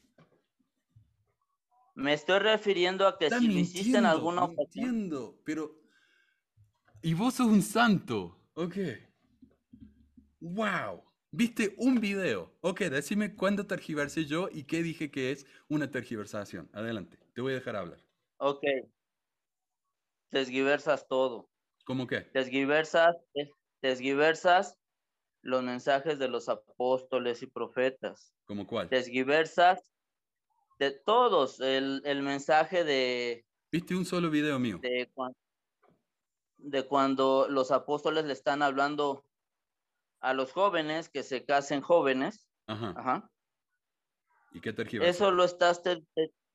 [1.94, 4.84] Me estoy refiriendo a que Está si lo hiciste en alguna ocasión.
[4.86, 5.80] mintiendo, pero...
[7.02, 8.38] Y vos sos un santo.
[8.54, 8.76] Ok.
[10.40, 11.02] Wow.
[11.32, 12.56] Viste un video.
[12.60, 16.70] Ok, decime cuándo tergiversé yo y qué dije que es una tergiversación.
[16.72, 18.04] Adelante, te voy a dejar hablar.
[18.38, 18.64] Ok.
[20.30, 21.50] desgiversas todo.
[21.84, 22.26] ¿Cómo qué?
[22.32, 23.50] Desgiversas, eh,
[23.82, 24.78] desgiversas
[25.42, 28.34] los mensajes de los apóstoles y profetas.
[28.46, 28.88] ¿Cómo cuál?
[28.90, 29.80] Desgiversas
[30.78, 34.78] de todos el, el mensaje de, ¿Viste un solo video mío?
[34.82, 35.34] de, cuan-
[36.58, 39.24] de cuando los apóstoles le están hablando
[40.20, 42.46] a los jóvenes que se casen jóvenes.
[42.66, 42.94] Ajá.
[42.96, 43.30] Ajá.
[44.52, 45.10] ¿Y qué tergiversa?
[45.10, 46.02] Eso lo estás, ter-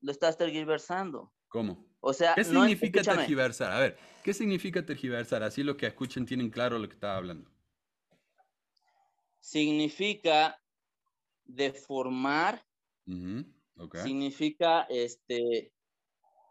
[0.00, 1.32] lo estás tergiversando.
[1.48, 1.86] ¿Cómo?
[2.00, 3.72] O sea, ¿Qué no, significa escúchame, tergiversar?
[3.72, 5.42] A ver, ¿qué significa tergiversar?
[5.42, 7.50] Así los que escuchen tienen claro lo que estaba hablando.
[9.40, 10.60] significa
[11.44, 12.64] deformar,
[14.02, 15.72] significa este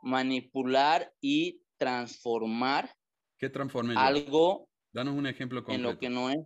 [0.01, 2.89] manipular y transformar
[3.37, 3.99] ¿Qué transformé yo?
[3.99, 5.91] algo Danos un ejemplo en concreto.
[5.91, 6.37] lo que no es.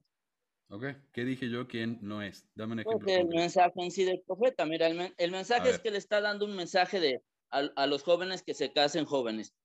[0.69, 0.86] Ok.
[1.12, 2.47] ¿Qué dije yo que no es?
[2.55, 4.65] Dame un ejemplo el mensaje en sí del profeta.
[4.65, 5.82] Mira, el, men- el mensaje es ver.
[5.82, 9.55] que le está dando un mensaje de a, a los jóvenes que se casen jóvenes.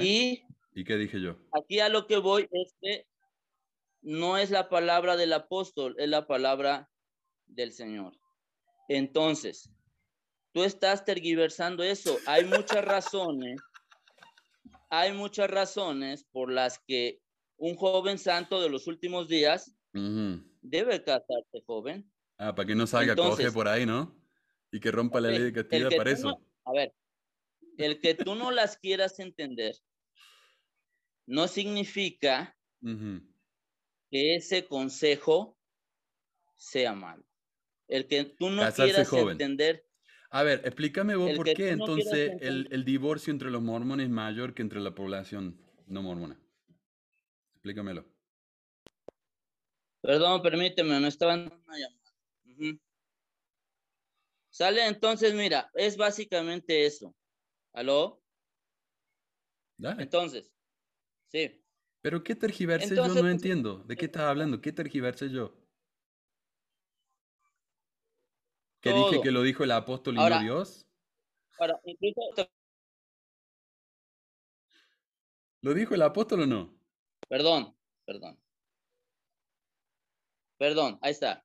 [0.00, 0.42] Y
[0.74, 1.36] ¿Y qué dije yo?
[1.52, 3.06] aquí a lo que voy es que
[4.02, 6.90] no es la palabra del apóstol, es la palabra
[7.46, 8.12] del Señor.
[8.88, 9.70] Entonces,
[10.52, 12.18] tú estás tergiversando eso.
[12.26, 13.60] Hay muchas razones,
[14.90, 17.20] hay muchas razones por las que
[17.56, 20.44] un joven santo de los últimos días Ujú.
[20.70, 22.10] Debe casarse joven.
[22.38, 24.16] Ah, para que no salga coge Entonces- por ahí, ¿no?
[24.72, 26.28] Y que rompa la ley de castidad para eso.
[26.28, 26.94] no- a ver,
[27.76, 29.74] el que tú no las quieras entender
[31.26, 33.20] no significa Ujú.
[34.10, 35.58] que ese consejo
[36.56, 37.24] sea malo.
[37.88, 39.32] El que tú no Casarse quieras joven.
[39.32, 39.84] entender,
[40.32, 44.10] A ver, explícame vos por qué no entonces el, el divorcio entre los mormones es
[44.12, 46.40] mayor que entre la población no mormona.
[47.54, 48.04] Explícamelo.
[50.00, 52.00] Perdón, permíteme, me estaban dando una llamada.
[54.50, 57.14] Sale entonces, mira, es básicamente eso.
[57.72, 58.22] ¿Aló?
[59.76, 60.02] Dale.
[60.02, 60.52] Entonces,
[61.28, 61.64] sí.
[62.02, 63.06] Pero ¿qué tergiversé yo?
[63.06, 63.78] No pues, entiendo.
[63.84, 64.60] ¿De qué estás hablando?
[64.60, 65.56] ¿Qué tergiversé yo?
[68.80, 70.86] ¿Que dije que lo dijo el apóstol y Ahora- no Dios?
[71.58, 72.50] Ahora, incluso te-
[75.62, 76.74] ¿Lo dijo el apóstol o no?
[77.28, 78.40] Perdón, perdón.
[80.60, 81.42] Perdón, ahí está.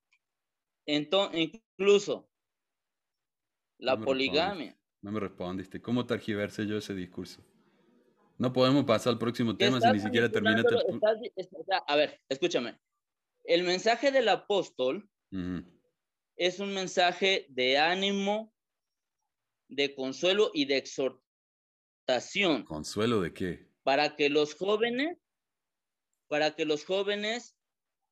[0.86, 2.30] Entonces, incluso
[3.78, 4.78] la No poligamia.
[5.02, 5.82] No me respondiste.
[5.82, 7.42] ¿Cómo tergiversé yo ese discurso?
[8.38, 12.78] No podemos pasar al próximo tema si ni siquiera sea, a ver, escúchame.
[13.46, 15.10] El mensaje del apóstol
[16.36, 18.54] es un mensaje de ánimo,
[19.70, 23.70] de consuelo y de exhortación ¿Consuelo de qué?
[23.84, 25.18] para que los jóvenes,
[26.28, 27.55] para que los jóvenes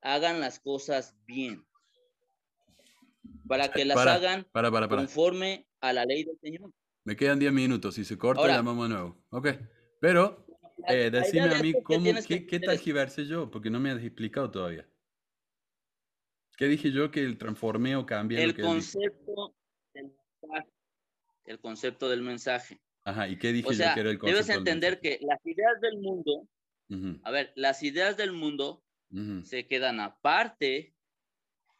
[0.03, 1.65] hagan las cosas bien,
[3.47, 6.71] para que las Para, hagan para, para, conforme a la ley del Señor.
[7.05, 7.95] Me quedan 10 minutos.
[7.95, 9.23] Si se corta, Ahora- llamamos de nuevo.
[9.29, 9.47] Ok.
[9.99, 10.45] Pero,
[10.87, 14.01] eh, decime de a mí cómo, que qué, qué tergiversé yo, porque no me has
[14.03, 14.87] explicado todavía.
[16.57, 19.55] ¿Qué dije yo que el transformé o cambié lo el que concepto
[19.93, 20.69] del mensaje,
[21.45, 22.81] el concepto del mensaje.
[23.05, 25.39] Ajá, ¿y qué dije O yo sea, que era el concepto debes entender que las
[25.45, 26.47] ideas del mundo,
[26.89, 28.82] Ujú, a ver, las ideas del mundo
[29.43, 30.93] se quedan aparte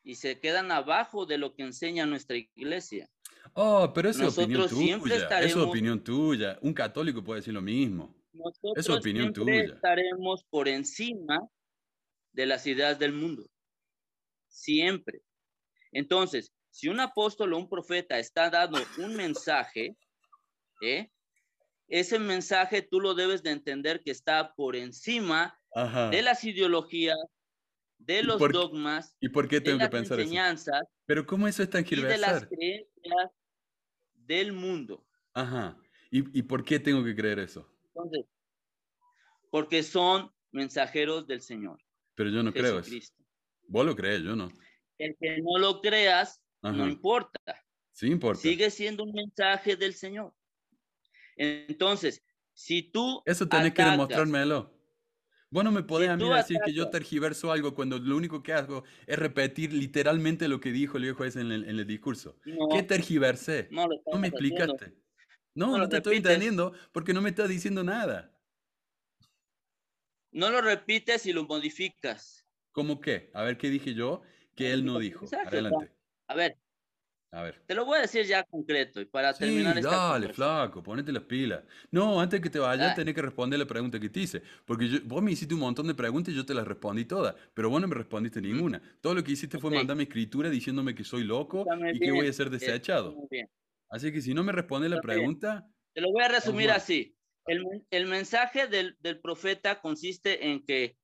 [0.03, 3.09] y se quedan abajo de lo que enseña nuestra iglesia.
[3.53, 4.95] Oh, pero esa es opinión tuya.
[4.97, 6.59] Esa es estaremos- opinión tuya.
[6.61, 8.15] Un católico puede decir lo mismo.
[8.33, 9.75] Nosotros opinión siempre tuya.
[9.75, 11.39] estaremos por encima
[12.31, 13.47] de las ideas del mundo.
[14.47, 15.21] Siempre.
[15.91, 19.95] Entonces, si un apóstol o un profeta está dando un mensaje,
[20.81, 21.11] ¿eh?
[21.87, 26.09] ese mensaje tú lo debes de entender que está por encima Ajá.
[26.09, 27.17] de las ideologías,
[27.97, 30.23] de ¿Y los por dogmas, ¿Y por qué de tengo que las pensar eso?
[30.23, 33.31] enseñanzas Pero ¿cómo eso es y de las creencias
[34.13, 35.05] del mundo.
[35.33, 35.77] Ajá.
[36.11, 37.67] ¿Y, ¿Y por qué tengo que creer eso?
[37.87, 38.25] Entonces,
[39.49, 41.79] porque son mensajeros del Señor,
[42.15, 42.95] Pero yo no creo eso.
[43.67, 44.51] Vos lo crees, yo no.
[44.97, 47.39] El que no lo creas, no importa.
[47.91, 48.41] Sí importa.
[48.41, 50.33] Sigue siendo un mensaje del Señor.
[51.35, 54.72] Entonces, si tú Eso tenés que demostrármelo.
[55.53, 58.53] Vos no me podés a mí decir que yo tergiverso algo cuando lo único que
[58.53, 62.39] hago es repetir literalmente lo que dijo el viejo ese en el, en el discurso.
[62.43, 63.67] no, ¿Qué tergiversé?
[63.69, 63.87] no
[64.17, 64.95] me explicaste.
[65.53, 68.35] No, No te estoy entendiendo porque no me estás diciendo nada.
[70.31, 72.47] No lo repites y lo modificas.
[72.71, 73.29] ¿Cómo qué?
[73.35, 74.23] A ver qué dije yo
[74.55, 75.27] que él no dijo.
[75.45, 75.91] Adelante.
[76.25, 76.57] A ver,
[77.35, 77.63] A ver.
[77.65, 81.11] te lo voy a decir ya concreto y para Sí, terminar esta dale, flaco, ponete
[81.11, 81.63] las pilas.
[81.89, 82.95] No, antes que te vayas, Ah.
[82.95, 84.43] tenés que responder la pregunta que te hice.
[84.65, 87.33] Porque yo- vos me hiciste un montón de preguntas y yo te las respondí todas,
[87.55, 88.79] pero vos no me respondiste ninguna.
[89.01, 89.77] Todo lo que hiciste fue Ok.
[89.77, 93.15] mandarme escritura diciéndome que soy loco y que voy a ser desechado.
[93.89, 97.15] Así que si no me respondes la pregunta, Te lo voy a resumir así.
[97.91, 100.97] El, mensaje del, profeta consiste en que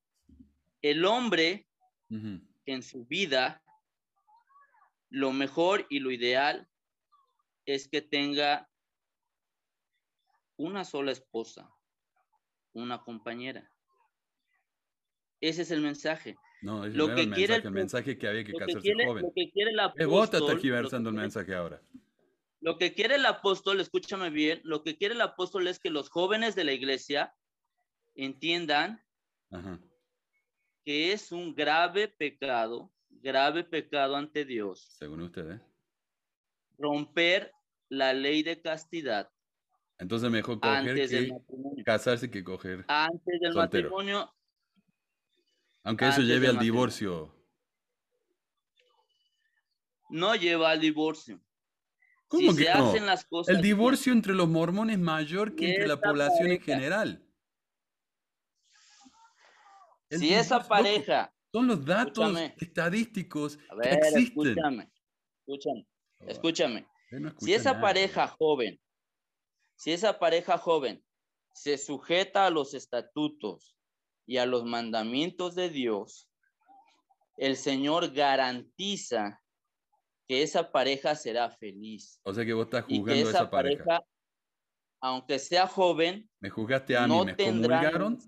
[0.84, 1.68] el hombre
[2.10, 3.64] en su vida,
[5.10, 6.68] lo mejor y lo ideal
[7.66, 8.70] es que tenga
[10.58, 11.70] una sola esposa,
[12.74, 13.72] una compañera.
[15.42, 16.36] Ese es el mensaje.
[16.62, 19.24] No, es lo que el, quiere mensaje, el, mensaje que había que casarse joven.
[19.24, 21.82] Lo que quiere el apóstol, el mensaje ahora.
[22.62, 26.10] Lo que quiere el apóstol, escúchame bien, lo que quiere el apóstol es que los
[26.10, 27.34] jóvenes de la iglesia
[28.16, 29.02] entiendan
[30.84, 34.96] que es un grave pecado, grave pecado ante Dios.
[34.98, 35.62] Según ustedes.
[36.78, 37.52] Romper
[37.90, 39.30] la ley de castidad.
[39.98, 42.86] Entonces mejor coger que casarse que coger.
[42.88, 44.34] Antes del matrimonio.
[45.84, 47.36] Aunque eso lleve al divorcio.
[50.10, 51.40] No lleva al divorcio.
[52.28, 52.94] ¿Cómo que no?
[53.48, 57.26] el divorcio entre los mormones es mayor que entre la población en general.
[60.12, 61.34] si esa pareja.
[61.52, 64.48] Son los datos estadísticos que existen.
[64.48, 64.92] Escúchame,
[65.48, 65.88] escúchame,
[66.20, 66.88] oh, escúchame.
[67.40, 68.80] si esa pareja joven,
[69.76, 71.04] si esa pareja joven
[71.54, 73.76] se sujeta a los estatutos
[74.26, 76.30] y a los mandamientos de Dios,
[77.38, 79.42] el Señor garantiza
[80.28, 82.20] que esa pareja será feliz.
[82.24, 84.04] O sea que vos estás juzgando a esa pareja,
[85.02, 86.30] Aunque sea joven.
[86.40, 88.20] Me juzgaste a mí, me excomulgaron,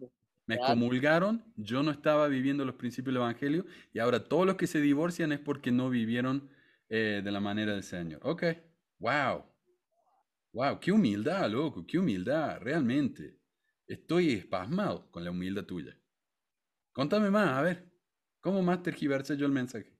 [0.52, 4.68] me excomulgaron, yo no estaba viviendo los principios del Evangelio y ahora todos los que
[4.68, 6.50] se divorcian es porque no vivieron
[6.90, 8.20] eh, de la manera del Señor.
[8.24, 8.44] Ok,
[9.00, 9.46] wow.
[10.52, 13.40] Wow, qué humildad, loco, qué humildad, realmente.
[13.88, 15.98] Estoy espasmado con la humildad tuya.
[16.92, 17.90] Contame más, a ver,
[18.42, 19.98] ¿cómo más tergiversé yo el mensaje?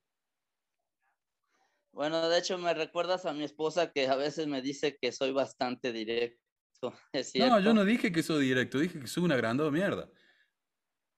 [1.94, 5.32] Bueno, de hecho me recuerdas a mi esposa que a veces me dice que soy
[5.32, 6.42] bastante directo.
[7.36, 10.10] no, yo no dije que soy directo, dije que soy una grande mierda.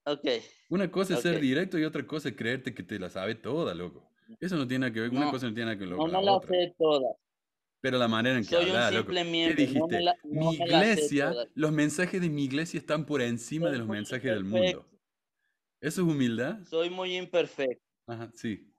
[0.05, 0.27] Ok.
[0.69, 3.73] Una cosa es ser directo y otra cosa es creerte que te la sabe toda,
[3.73, 4.09] loco.
[4.39, 6.73] Eso no tiene que ver, una cosa no tiene que ver con no la, sé
[6.77, 7.15] toda.
[7.81, 9.11] Pero la manera en que hablas, loco.
[9.11, 10.05] ¿Qué dijiste?
[10.23, 14.85] mi iglesia, los mensajes de mi iglesia están por encima de los mensajes del mundo.
[15.81, 16.59] ¿Eso es humildad?
[16.63, 17.83] Soy muy imperfecto.
[18.07, 18.73] Ajá, sí.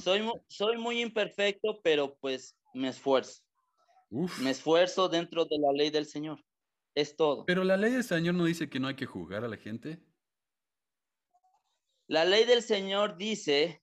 [0.00, 3.42] Soy, soy muy imperfecto, pero pues me esfuerzo.
[4.10, 6.44] Me esfuerzo dentro de la ley del Señor.
[6.94, 7.44] Es todo.
[7.44, 10.00] Pero la ley del Señor no dice que no hay que juzgar a la gente.
[12.08, 13.82] La ley del Señor dice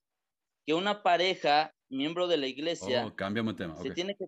[0.66, 3.76] que una pareja, miembro de la iglesia, oh, cambiamos tema.
[3.78, 4.26] Se, tiene que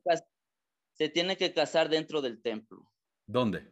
[0.93, 2.89] se tiene que casar dentro del templo.
[3.25, 3.69] ¿Dónde?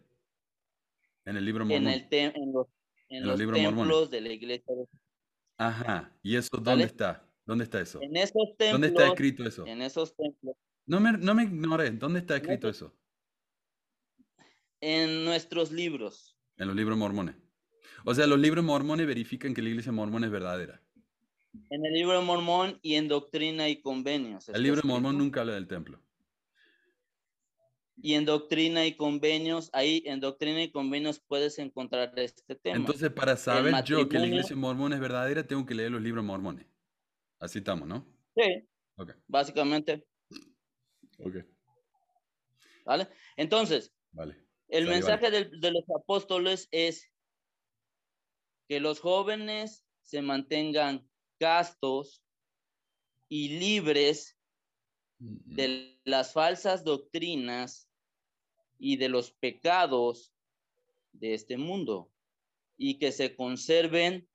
[1.25, 1.87] En el libro mormón.
[1.87, 2.67] En, el en los,
[3.09, 4.73] en los, templos de la iglesia.
[5.57, 6.17] Ajá.
[6.21, 7.29] ¿Y eso dónde está?
[7.45, 8.01] ¿Dónde está eso?
[8.01, 8.71] En esos templos.
[8.71, 9.65] ¿Dónde está escrito eso?
[9.65, 10.55] En esos templos.
[10.85, 11.97] No me, no me ignores.
[11.99, 12.93] ¿Dónde está escrito eso?
[14.81, 16.37] En nuestros libros.
[16.57, 17.35] En los libros mormones.
[18.05, 20.81] O sea, los libros mormones verifican que la iglesia mormón es verdadera.
[21.69, 24.49] En el libro mormón y en doctrina y convenios.
[24.49, 26.01] El libro mormón nunca habla del templo.
[27.95, 32.77] Y en doctrina y convenios, ahí en doctrina y convenios puedes encontrar este tema.
[32.77, 36.25] Entonces, para saber yo que la iglesia mormón es verdadera, tengo que leer los libros
[36.25, 36.65] mormones.
[37.39, 38.05] Así estamos, ¿no?
[38.35, 38.67] Sí.
[39.27, 40.05] Básicamente.
[41.19, 41.37] Ok.
[42.85, 43.07] ¿Vale?
[43.37, 44.35] Entonces, vale.
[44.67, 47.12] el mensaje De, de los apóstoles es
[48.73, 51.07] que los jóvenes se mantengan
[51.37, 52.23] castos
[53.29, 54.35] y libres
[55.19, 57.87] de las falsas doctrinas
[58.79, 60.33] y de los pecados
[61.11, 62.11] de este mundo
[62.75, 64.27] y que se conserven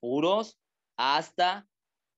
[0.00, 0.60] puros
[0.98, 1.66] hasta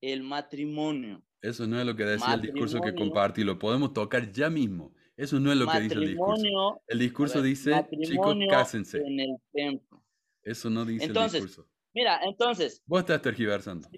[0.01, 1.23] el matrimonio.
[1.41, 4.93] Eso no es lo que decía el discurso que compartí, lo podemos tocar ya mismo.
[5.15, 6.81] Eso no es lo que dice el discurso.
[6.85, 8.97] El discurso dice, chicos, cásense.
[8.97, 10.04] En el templo.
[10.45, 11.67] Eso no dice el discurso.
[11.93, 12.81] Mira, entonces.
[12.85, 13.89] Vos estás tergiversando.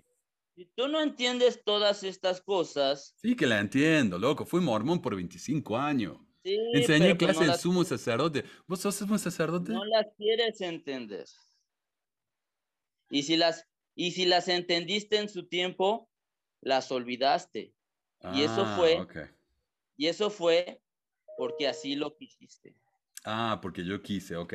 [0.56, 3.14] Si tú no entiendes todas estas cosas.
[3.22, 4.46] Sí que la entiendo, loco.
[4.46, 6.18] Fui mormón por 25 años.
[6.44, 8.46] Sí, Enseñé clase de sumo sacerdote.
[8.66, 9.74] ¿Vos sos sumo sacerdote?
[9.74, 11.26] No las quieres entender.
[13.10, 16.10] Y si las y si las entendiste en su tiempo,
[16.62, 17.74] las olvidaste.
[18.34, 19.30] y eso ah, fue,
[19.98, 20.82] y eso fue
[21.36, 22.76] porque así lo quisiste.
[23.26, 24.54] Ah, porque yo quise, ok.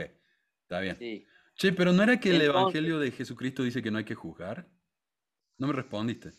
[0.62, 0.97] Está bien.
[0.97, 1.26] Sí.
[1.55, 4.68] Che, pero ¿no era que el Evangelio de Jesucristo dice que no hay que juzgar?
[5.59, 6.32] No me respondiste.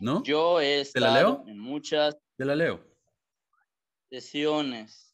[0.00, 0.22] ¿No?
[0.22, 1.44] Yo he estado la leo?
[1.46, 2.84] en muchas ¿Te la leo?
[4.10, 5.08] sesiones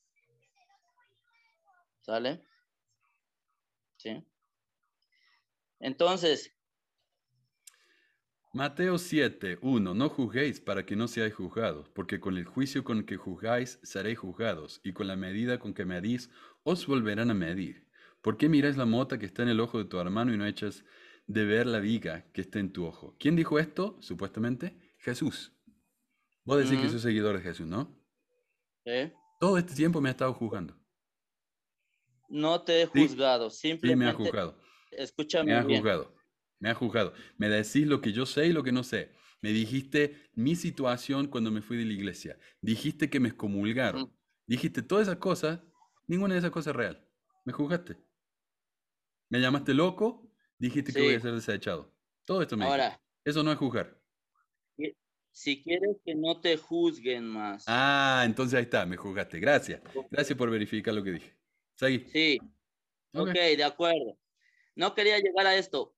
[2.03, 2.45] ¿Sale?
[3.97, 4.23] ¿Sí?
[5.81, 6.54] Entonces.
[8.55, 9.95] Mateo 7, 1.
[9.95, 14.17] No juzguéis para que no seáis juzgados, porque con el juicio con que juzgáis seréis
[14.21, 16.31] juzgados, y con la medida con que medís
[16.63, 17.89] os volverán a medir.
[18.23, 20.47] ¿Por qué miráis la mota que está en el ojo de tu hermano y no
[20.47, 20.85] echas
[21.27, 23.17] de ver la viga que está en tu ojo?
[23.19, 23.99] ¿Quién dijo esto?
[24.01, 25.53] Supuestamente Jesús.
[26.45, 26.93] Vos decís que Ujú.
[26.93, 28.01] sos seguidor de Jesús, ¿no?
[28.85, 29.13] ¿eh?
[29.39, 30.77] Todo este tiempo me ha estado juzgando.
[32.29, 33.49] No te he Sí, juzgado,
[33.83, 34.59] Sí, me ha simplemente juzgado.
[34.91, 36.14] escúchame Me ha juzgado.
[36.65, 37.13] Me ha juzgado.
[37.37, 39.13] Me decís lo que yo sé y lo que no sé.
[39.43, 42.39] Me dijiste mi situación cuando me fui de la iglesia.
[42.63, 44.11] Dijiste que me excomulgaron.
[44.47, 45.61] Dijiste todas esas cosas.
[46.07, 47.07] Ninguna de esas cosas es real.
[47.45, 47.99] Me juzgaste.
[49.29, 50.33] Me llamaste loco.
[50.59, 51.95] Dijiste que voy a ser desechado.
[52.25, 52.83] Todo esto me dijiste.
[52.83, 54.01] Ahora, Eso no es juzgar.
[55.33, 58.87] si- quieres que no te juzguen más, Ah, entonces ahí está.
[58.87, 59.39] Me juzgaste.
[59.39, 59.83] Gracias.
[60.11, 61.37] Gracias por verificar lo que dije.
[61.75, 62.07] Seguí.
[62.11, 62.39] sí,
[63.13, 63.29] Ok.
[63.29, 64.19] ok, de acuerdo.
[64.77, 65.95] No quería llegar a esto.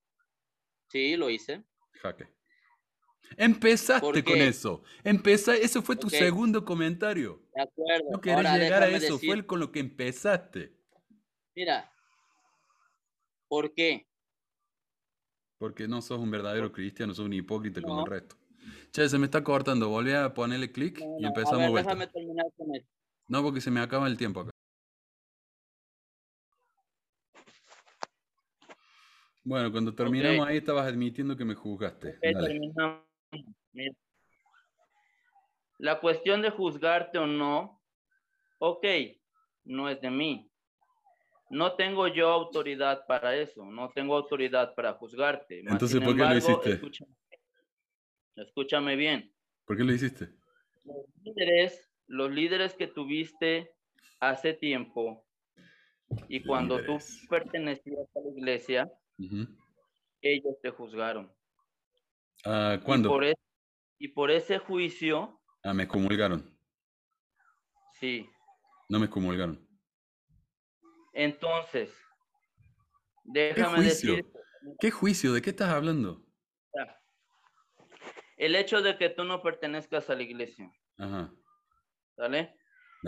[0.88, 1.64] Sí, lo hice.
[2.02, 2.28] Jaque.
[3.36, 4.82] Empezaste ¿Por con eso.
[5.02, 7.42] Empeza, eso fue tu segundo comentario.
[7.54, 8.10] De acuerdo.
[8.12, 10.76] No querés Ahora llegar a eso, decir, fue el con lo que empezaste.
[11.54, 11.90] mira,
[13.48, 14.06] ¿por qué?
[15.58, 18.36] Porque no sos un verdadero cristiano, sos un hipócrita como el resto.
[18.92, 21.70] Che, se me está cortando, volví a ponerle clic No, y no, a empezamos ver,
[21.70, 21.90] vuelta.
[21.94, 22.88] déjame terminar con esto.
[23.28, 24.50] No, porque se me acaba el tiempo acá.
[29.46, 32.08] Bueno, cuando terminamos ahí estabas admitiendo que me juzgaste.
[32.08, 32.48] Ok, Dale.
[32.48, 33.04] terminamos.
[33.72, 33.94] Mira.
[35.78, 37.80] La cuestión de juzgarte o no,
[38.58, 38.84] ok,
[39.66, 40.50] no es de mí.
[41.48, 45.60] No tengo yo autoridad para eso, no tengo autoridad para juzgarte.
[45.60, 46.70] Entonces, ¿por qué lo embargo, hiciste?
[46.70, 47.12] Escúchame,
[48.34, 49.32] escúchame bien.
[49.64, 50.28] ¿Por qué lo hiciste?
[50.82, 53.76] Los líderes, los líderes que tuviste
[54.18, 55.24] hace tiempo
[56.28, 57.20] y cuando Líderes.
[57.20, 58.92] tú pertenecías a la iglesia,
[60.20, 61.32] Ellos te juzgaron.
[62.44, 63.08] Y ¿Cuándo?
[63.08, 63.24] por,
[63.98, 66.56] y por ese juicio, Ah, me excomulgaron.
[67.94, 68.28] sí.
[68.88, 69.66] No me excomulgaron.
[71.12, 71.90] Entonces,
[73.24, 74.16] ¿Qué déjame juicio?
[74.16, 74.32] decir,
[74.78, 75.32] ¿Qué juicio?
[75.32, 76.22] ¿De qué estás hablando?
[78.36, 81.32] el hecho de que tú no pertenezcas a la iglesia, Ajá.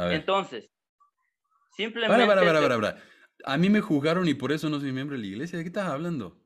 [0.07, 0.15] ver.
[0.15, 0.71] Entonces,
[1.77, 2.25] simplemente...
[2.25, 3.05] Para, para, para, para, para.
[3.45, 5.59] A mí me juzgaron y por eso no soy miembro de la iglesia.
[5.59, 6.37] ¿De qué estás hablando?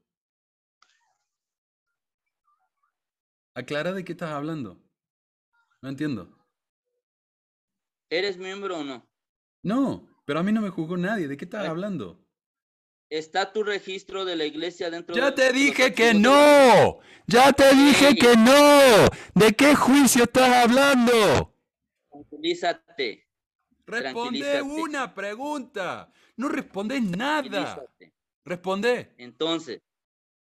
[3.54, 4.78] Aclara de qué estás hablando.
[5.82, 6.38] No entiendo.
[8.10, 9.06] ¿Eres miembro o no?
[9.62, 11.28] No, pero a mí no me juzgó nadie.
[11.28, 11.68] ¿De qué estás Ay.
[11.68, 12.18] hablando?
[13.10, 17.00] ¿Está tu registro de la iglesia dentro de Ya te de dije que no.
[17.26, 19.06] Ya te dije que no.
[19.34, 21.54] ¿De qué juicio estás hablando?
[22.10, 23.28] Tranquilízate.
[23.86, 24.62] Responde Tranquilízate.
[24.62, 26.12] una pregunta.
[26.36, 27.84] No respondes nada.
[28.44, 29.14] Responde.
[29.18, 29.80] Entonces,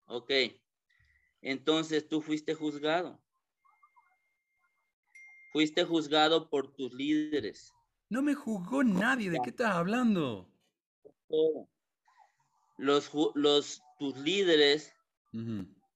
[0.07, 0.31] ok.
[1.43, 3.21] Entonces tú fuiste juzgado.
[5.53, 7.73] Fuiste juzgado por tus líderes.
[8.09, 9.31] No me juzgó nadie.
[9.31, 10.51] ¿De qué estás hablando?
[12.79, 13.11] Los,
[13.99, 14.95] tus líderes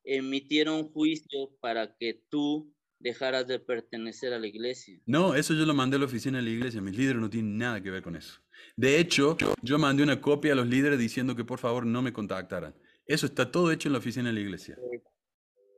[0.04, 5.00] emitieron juicio para que tú dejaras de pertenecer a la iglesia.
[5.06, 6.80] No, eso yo lo mandé a la oficina de la iglesia.
[6.80, 8.41] Mis líderes no tienen nada que ver con eso.
[8.76, 12.12] De hecho, yo mandé una copia a los líderes diciendo que por favor no me
[12.12, 12.74] contactaran.
[13.06, 14.78] Eso está todo hecho en la oficina de la iglesia.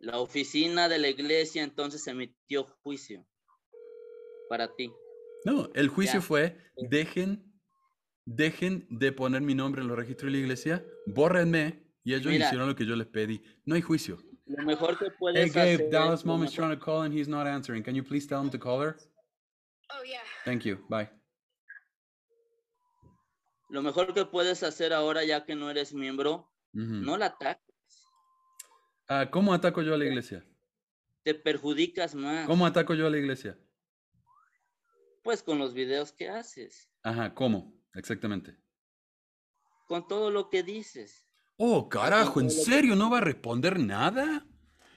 [0.01, 3.27] La oficina de la iglesia entonces emitió juicio
[4.49, 4.93] para ti.
[5.45, 6.27] No, el juicio Ya.
[6.27, 6.59] fue,
[6.91, 7.53] dejen,
[8.25, 12.47] dejen de poner mi nombre en los registros de la iglesia, bórrenme, y ellos Mira.
[12.47, 13.43] hicieron lo que yo les pedí.
[13.65, 14.19] No hay juicio.
[14.47, 15.91] Lo mejor que Hey puedes Gabe, hacer.
[15.91, 17.83] Dallas Mom is trying to call and he's not answering.
[17.83, 18.97] Can you please tell him to call her?
[19.91, 20.21] Oh, yeah.
[20.45, 20.85] Thank you.
[20.91, 21.09] Bye.
[23.75, 28.07] Lo mejor que puedes hacer ahora, ya que no eres miembro, no la ataques.
[29.09, 30.47] Ah, ¿Cómo ataco yo a la iglesia?
[31.25, 32.47] Te perjudicas más.
[32.47, 33.59] ¿Cómo ataco yo a la iglesia?
[35.25, 37.75] Pues con los videos que haces, Ajá, ¿cómo?
[37.95, 38.57] Exactamente.
[39.89, 41.27] con todo lo que dices.
[41.57, 44.47] Oh, carajo, ¿en serio no va a responder nada?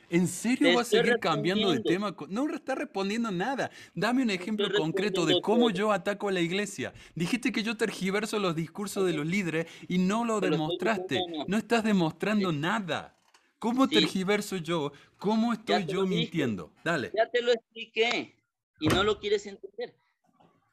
[0.09, 2.15] ¿En serio Te va a seguir cambiando de tema?
[2.29, 3.69] No está respondiendo nada.
[3.93, 6.93] Dame un ejemplo concreto de cómo yo ataco a la iglesia.
[7.15, 11.19] Dijiste que yo tergiverso los discursos de los líderes y no lo demostraste.
[11.47, 13.17] No estás demostrando nada.
[13.59, 13.95] ¿Cómo Sí.
[13.95, 14.91] tergiverso yo?
[15.17, 16.71] ¿Cómo estoy yo mintiendo?
[16.83, 17.11] Dale.
[17.15, 18.35] Ya te lo expliqué
[18.79, 19.95] y no lo quieres entender.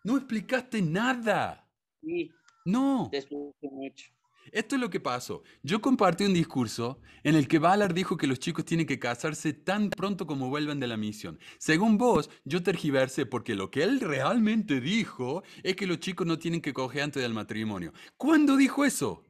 [0.04, 1.66] No explicaste nada.
[2.02, 2.30] Sí,
[2.66, 3.08] No.
[3.10, 3.26] te
[3.62, 4.13] mucho.
[4.52, 5.42] Esto es lo que pasó.
[5.62, 9.52] Yo compartí un discurso en el que Ballard dijo que los chicos tienen que casarse
[9.52, 11.38] tan pronto como vuelvan de la misión.
[11.58, 16.38] Según vos, yo tergiversé porque lo que él realmente dijo es que los chicos no
[16.38, 17.92] tienen que coger antes del matrimonio.
[18.16, 19.24] ¿Cuándo dijo eso?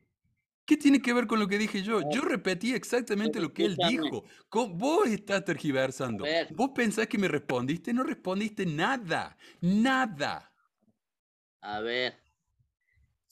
[0.67, 2.01] ¿Qué tiene que ver con lo que dije yo?
[2.11, 4.25] Yo repetí exactamente lo que él dijo.
[4.51, 6.25] Vos estás tergiversando.
[6.55, 9.37] Vos pensás que me respondiste, no respondiste nada.
[9.61, 10.51] Nada.
[11.61, 12.24] A ver.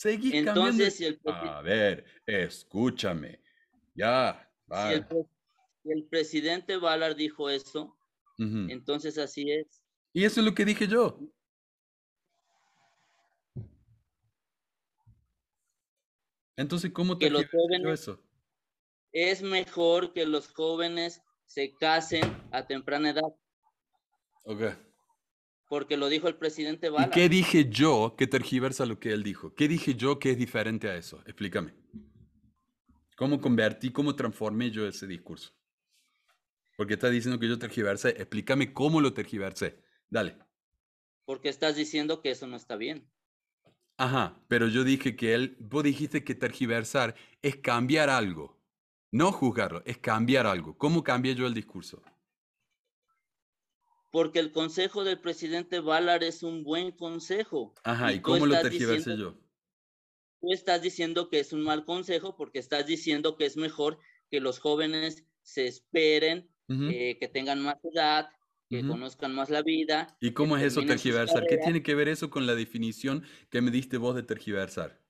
[0.02, 3.40] Seguís Entonces, si el A ver, escúchame.
[3.94, 4.50] Ya.
[4.68, 7.96] Si, el, presidente Ballard dijo eso,
[8.36, 9.80] entonces así es.
[10.12, 11.20] Y eso es lo que dije yo.
[16.56, 17.46] Entonces, ¿cómo te que los
[17.92, 18.20] eso?
[19.12, 23.32] Es mejor que los jóvenes se casen a temprana edad.
[24.46, 24.62] Ok.
[25.72, 27.06] Porque lo dijo el presidente Bala.
[27.06, 29.54] ¿Y qué dije yo que tergiversa lo que él dijo?
[29.54, 31.22] ¿Qué dije yo que es diferente a eso?
[31.24, 31.72] Explícame.
[33.16, 35.54] ¿Cómo convertí, cómo transformé yo ese discurso?
[36.76, 38.10] Porque estás diciendo que yo tergiversé.
[38.10, 39.82] Explícame cómo lo tergiversé.
[40.10, 40.36] Dale.
[41.24, 43.10] Porque estás diciendo que eso no está bien.
[43.96, 48.60] Ajá, pero yo dije que él, vos dijiste que tergiversar es cambiar algo,
[49.10, 50.76] no juzgarlo, es cambiar algo.
[50.76, 52.02] ¿Cómo cambié yo el discurso?
[54.12, 57.74] Porque el consejo del presidente Ballard es un buen consejo.
[57.82, 59.34] Ajá, ¿y, cómo lo tergiversé yo?
[60.40, 63.98] Tú estás diciendo que es un mal consejo porque estás diciendo que es mejor
[64.30, 68.28] que los jóvenes se esperen, eh, que tengan más edad,
[68.68, 70.14] que conozcan más la vida.
[70.20, 71.46] ¿Y cómo es eso tergiversar?
[71.46, 75.02] ¿Qué tiene que ver eso con la definición que me diste vos de tergiversar?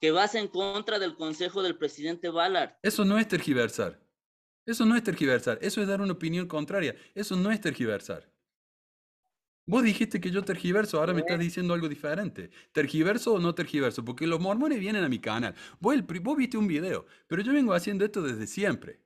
[0.00, 2.76] Que vas en contra del consejo del presidente Ballard.
[2.82, 4.02] Eso no es tergiversar.
[4.64, 5.58] Eso no es tergiversar.
[5.60, 6.94] Eso es dar una opinión contraria.
[7.14, 8.30] Eso no es tergiversar.
[9.66, 12.50] Vos dijiste que yo tergiverso, ahora me estás diciendo algo diferente.
[12.72, 14.04] ¿Tergiverso o no tergiverso?
[14.04, 15.54] Porque los mormones vienen a mi canal.
[15.80, 19.00] Vos, vos viste un video, pero yo vengo haciendo esto desde siempre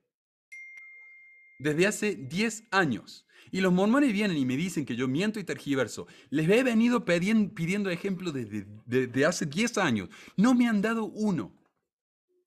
[1.59, 3.25] desde hace 10 años.
[3.49, 6.07] Y los mormones vienen y me dicen que yo miento y tergiverso.
[6.29, 10.09] Les he venido pidiendo, ejemplos desde, hace 10 años.
[10.35, 11.53] No me han dado uno.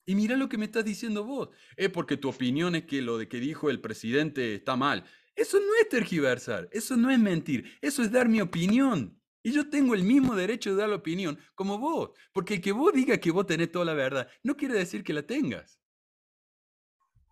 [0.06, 1.50] Y mira lo que me estás diciendo vos.
[1.76, 5.04] Es porque tu opinión es que lo de que dijo el presidente está mal.
[5.34, 9.20] Eso no es tergiversar, eso no es mentir, eso es dar mi opinión.
[9.42, 12.10] Y yo tengo el mismo derecho de dar la opinión como vos.
[12.32, 15.14] Porque el que vos diga que vos tenés toda la verdad no quiere decir que
[15.14, 15.80] la tengas.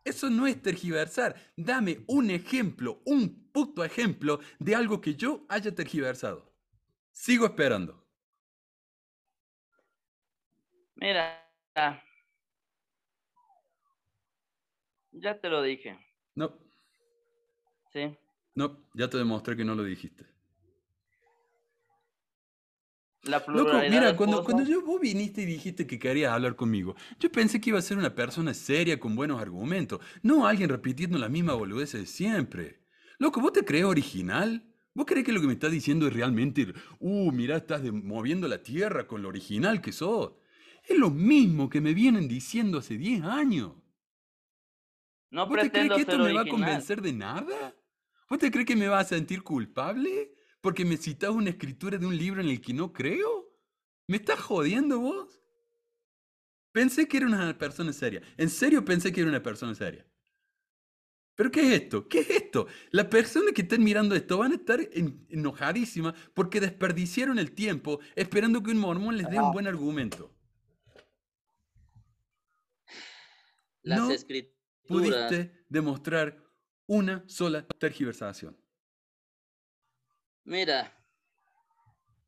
[0.05, 1.37] Eso no es tergiversar.
[1.55, 6.51] Dame un ejemplo, un puto ejemplo de algo que yo haya tergiversado.
[7.13, 8.09] Sigo esperando.
[10.97, 11.45] Mira,
[15.21, 15.99] ya te lo dije.
[16.35, 16.55] No.
[17.93, 18.17] Sí.
[18.55, 20.27] No, ya te demostré que no lo dijiste.
[23.25, 27.61] Loco, mira, cuando, cuando yo, vos viniste y dijiste que querías hablar conmigo, yo pensé
[27.61, 31.53] que iba a ser una persona seria con buenos argumentos, no alguien repitiendo la misma
[31.53, 32.81] boludez de siempre.
[33.19, 34.65] Loco, ¿vos te crees original?
[34.95, 38.63] ¿Vos crees que lo que me estás diciendo es realmente, uh, mira, estás moviendo la
[38.63, 40.33] tierra con lo original que sos?
[40.87, 43.73] Es lo mismo que me vienen diciendo hace 10 años.
[45.31, 47.75] No ¿Vos te crees que esto me va a convencer de nada?
[48.29, 50.33] ¿Vos te crees que me vas a sentir culpable?
[50.61, 53.49] porque me citas una escritura de un libro en el que no creo?
[54.07, 55.41] ¿Me estás jodiendo vos?
[56.73, 58.23] Pensé que era una persona seria.
[58.37, 60.07] En serio pensé que era una persona seria.
[61.35, 62.09] ¿Pero qué es esto?
[62.09, 62.67] ¿Qué es esto?
[62.91, 64.81] Las personas que estén mirando esto van a estar
[65.29, 70.35] enojadísimas porque desperdiciaron el tiempo esperando que un mormón les dé un buen argumento.
[73.83, 74.58] Las no escrituras.
[74.89, 76.43] Pudiste demostrar
[76.87, 78.59] una sola tergiversación.
[80.45, 80.99] Mira,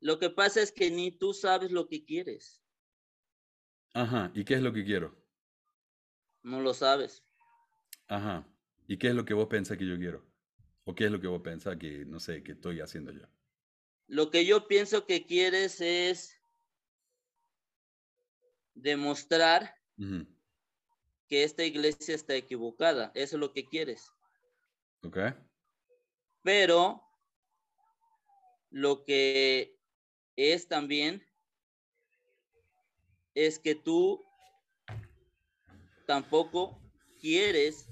[0.01, 2.63] lo que pasa es que ni tú sabes lo que quieres.
[3.95, 5.17] Ajá, ¿y qué es lo que quiero?
[6.43, 7.25] No lo sabes.
[8.07, 8.47] Ajá,
[8.87, 10.25] ¿y qué es lo que vos pensás que yo quiero?
[10.85, 13.27] ¿O qué es lo que vos pensás que, no sé, que estoy haciendo yo?
[14.07, 16.37] Lo que yo pienso que quieres es
[18.75, 19.75] demostrar
[21.31, 23.13] que esta iglesia está equivocada.
[23.15, 24.11] Eso es lo que quieres.
[25.05, 25.19] Ok.
[26.43, 27.01] Pero
[28.71, 29.79] lo que
[30.35, 31.25] es también
[33.35, 34.21] es que tú
[36.05, 36.83] tampoco
[37.21, 37.87] quieres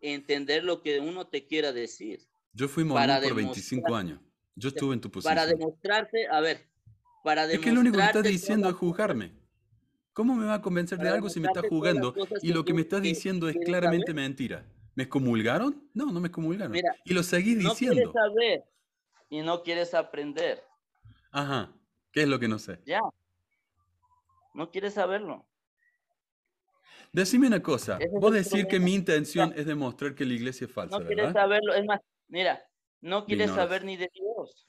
[0.00, 2.20] entender lo que uno te quiera decir.
[2.54, 4.18] Yo fui mormón por 25 años.
[4.54, 5.34] Yo estuve en tu posición.
[5.34, 6.66] Para demostrarte, a ver,
[7.22, 7.54] para demostrarte.
[7.54, 9.43] Es que lo único que estás diciendo es juzgarme.
[10.14, 12.82] ¿Cómo me va a convencer de algo si me estás jugando y lo que me
[12.82, 14.64] estás diciendo es claramente mentira?
[14.94, 15.90] ¿Me excomulgaron?
[15.92, 16.74] No, no me excomulgaron.
[17.04, 18.00] y lo seguís diciendo.
[18.06, 18.64] No saber
[19.28, 20.62] y no quieres aprender.
[21.32, 21.72] Ajá.
[22.12, 22.78] ¿Qué es lo que no sé?
[22.86, 23.00] Ya.
[24.54, 25.44] No quieres saberlo.
[27.12, 27.98] Decime una cosa.
[28.12, 31.74] Vos decir que mi intención es demostrar que la iglesia es falsa, No quieres saberlo.
[31.74, 32.64] Es más, mira,
[33.00, 34.64] no quieres saber ni de Dios.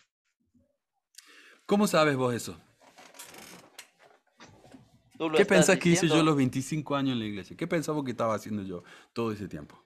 [1.68, 2.60] ¿Cómo sabes vos eso?
[5.18, 7.56] Tú lo ¿Qué estás pensás que hice yo los 25 años en la iglesia?
[7.56, 9.82] ¿Qué pensaba que estaba haciendo yo todo ese tiempo?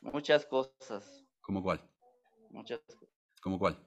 [0.00, 1.80] Muchas cosas, ¿Cómo cuál?
[2.50, 3.08] muchas cosas.
[3.42, 3.78] ¿Cómo cuál?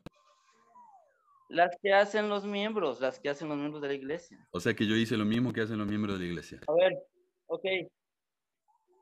[1.49, 4.47] Las que hacen los miembros, las que hacen los miembros de la iglesia.
[4.51, 6.59] O sea que yo hice lo mismo que hacen los miembros de la iglesia.
[6.68, 6.93] A ver,
[7.47, 7.66] ok.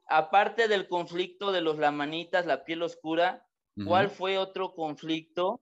[0.07, 3.45] Aparte del conflicto de los lamanitas, la piel oscura,
[3.85, 5.61] ¿cuál fue otro conflicto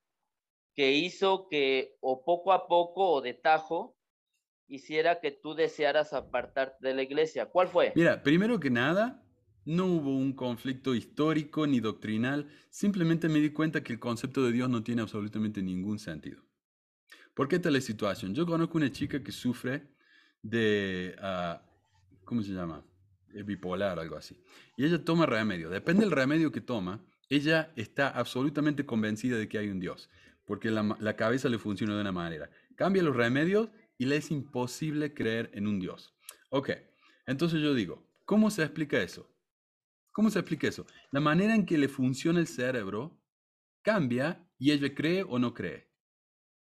[0.74, 3.97] que hizo que o poco a poco o de tajo
[4.68, 7.48] hiciera que tú desearas apartarte de la iglesia?
[7.48, 7.94] ¿Cuál fue?
[7.96, 9.24] Mira, primero que nada,
[9.66, 14.52] no hubo un conflicto histórico ni doctrinal, simplemente me di cuenta que el concepto de
[14.52, 16.42] Dios no tiene absolutamente ningún sentido.
[17.34, 18.34] ¿Por qué tal situación?
[18.34, 19.88] Yo conozco una chica que sufre
[20.42, 21.62] de, ah,
[22.24, 22.84] ¿cómo se llama?
[23.46, 24.42] Bipolar, algo así.
[24.76, 25.70] Y ella toma remedio.
[25.70, 30.10] Depende del remedio que toma, ella está absolutamente convencida de que hay un Dios,
[30.46, 32.50] porque la cabeza le funciona de una manera.
[32.76, 36.16] Cambia los remedios y le es imposible creer en un Dios.
[36.50, 36.72] Ok,
[37.26, 39.30] entonces yo digo, ¿cómo se explica eso?
[40.12, 40.86] ¿Cómo se explica eso?
[41.12, 43.22] La manera en que le funciona el cerebro
[43.82, 45.92] cambia y ella cree o no cree.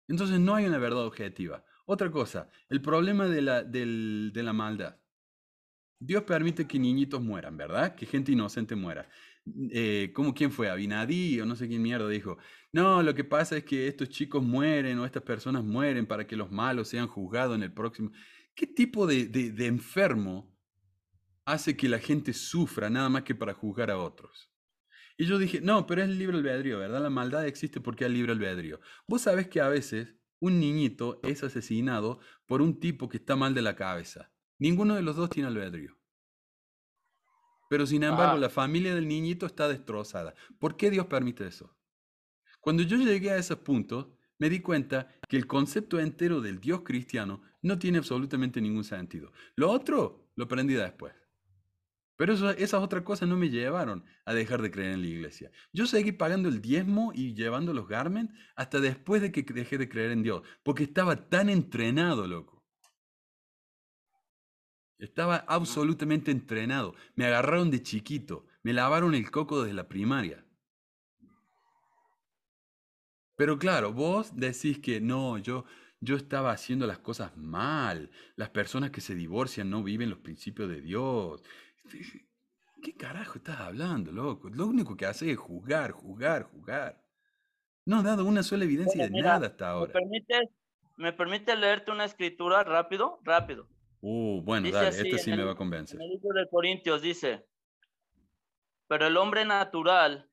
[0.09, 1.65] Entonces no hay una verdad objetiva.
[1.85, 4.99] Otra cosa, el problema de la, de la maldad.
[5.99, 7.95] Dios permite que niñitos mueran, ¿verdad?
[7.95, 9.09] Que gente inocente muera.
[9.73, 10.69] Eh, ¿cómo quién fue?
[10.71, 12.39] Abinadí o no sé quién mierda dijo.
[12.73, 16.37] No, lo que pasa es que estos chicos mueren o estas personas mueren para que
[16.37, 18.11] los malos sean juzgados en el próximo.
[18.55, 20.55] ¿Qué tipo de, de- enfermo
[21.45, 24.51] hace que la gente sufra nada más que para juzgar a otros?
[25.19, 27.03] Y yo dije, no, pero es el libre albedrío, ¿verdad?
[27.03, 28.81] La maldad existe porque hay libre albedrío.
[29.07, 33.55] Vos sabés que a veces un niñito es asesinado por un tipo que está mal
[33.55, 34.33] de la cabeza.
[34.59, 35.97] Ninguno de los dos tiene albedrío.
[37.73, 38.39] Pero sin embargo, Ajá.
[38.39, 40.35] la familia del niñito está destrozada.
[40.59, 41.75] ¿Por qué Dios permite eso?
[42.61, 46.83] Cuando yo llegué a ese punto, me di cuenta que el concepto entero del Dios
[46.85, 49.33] cristiano no tiene absolutamente ningún sentido.
[49.57, 51.15] Lo otro lo aprendí después.
[52.17, 55.51] Pero eso- esas otras cosas no me llevaron a dejar de creer en la iglesia.
[55.73, 59.89] Yo seguí pagando el diezmo y llevando los garments hasta después de que dejé de
[59.89, 62.62] creer en Dios, porque estaba tan entrenado, loco.
[65.03, 66.95] Estaba absolutamente entrenado.
[67.17, 70.45] Me agarraron de chiquito, me lavaron el coco desde la primaria.
[73.37, 75.65] Pero claro, vos decís que no, yo,
[76.01, 78.13] yo estaba haciendo las cosas mal.
[78.37, 81.43] Las personas que se divorcian no viven los principios de Dios.
[82.81, 84.51] ¿Qué carajo estás hablando, loco?
[84.51, 87.03] Lo único que haces es juzgar, juzgar, juzgar.
[87.87, 89.93] No has dado una sola evidencia Bueno, de mira, nada hasta ¿Me ahora.
[89.95, 90.49] permites,
[90.97, 93.19] ¿Me permite leerte una escritura rápido?
[93.25, 93.67] Rápido.
[94.05, 95.97] Uh, bueno, Dice dale, así este sí me el- va a convencer.
[96.01, 97.47] En el libro de Corintios dice,
[98.89, 100.29] pero el hombre natural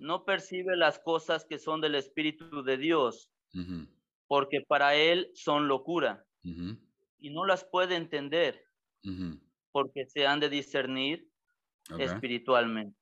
[0.00, 3.30] no percibe las cosas que son del Espíritu de Dios,
[4.28, 6.24] porque para él son locura
[7.18, 8.62] y no las puede entender,
[9.72, 11.28] porque se han de discernir
[11.98, 12.96] espiritualmente.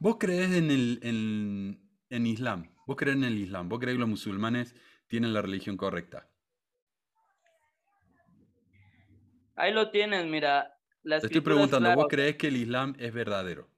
[0.00, 1.80] ¿Vos crees en el en,
[2.10, 2.74] en Islam?
[2.86, 3.68] ¿Vos crees en el Islam?
[3.68, 4.74] ¿Vos crees que los musulmanes
[5.06, 6.28] tienen la religión correcta?
[9.56, 10.78] Ahí lo tienes, mira.
[11.02, 13.68] La Te estoy preguntando, clara, ¿vos crees que el Islam es verdadero?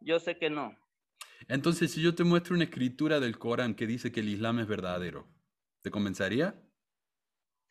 [0.00, 0.76] Yo sé que no.
[1.48, 4.68] Entonces, si yo te muestro una escritura del Corán que dice que el Islam es
[4.68, 5.26] verdadero,
[5.82, 6.54] ¿te convencería?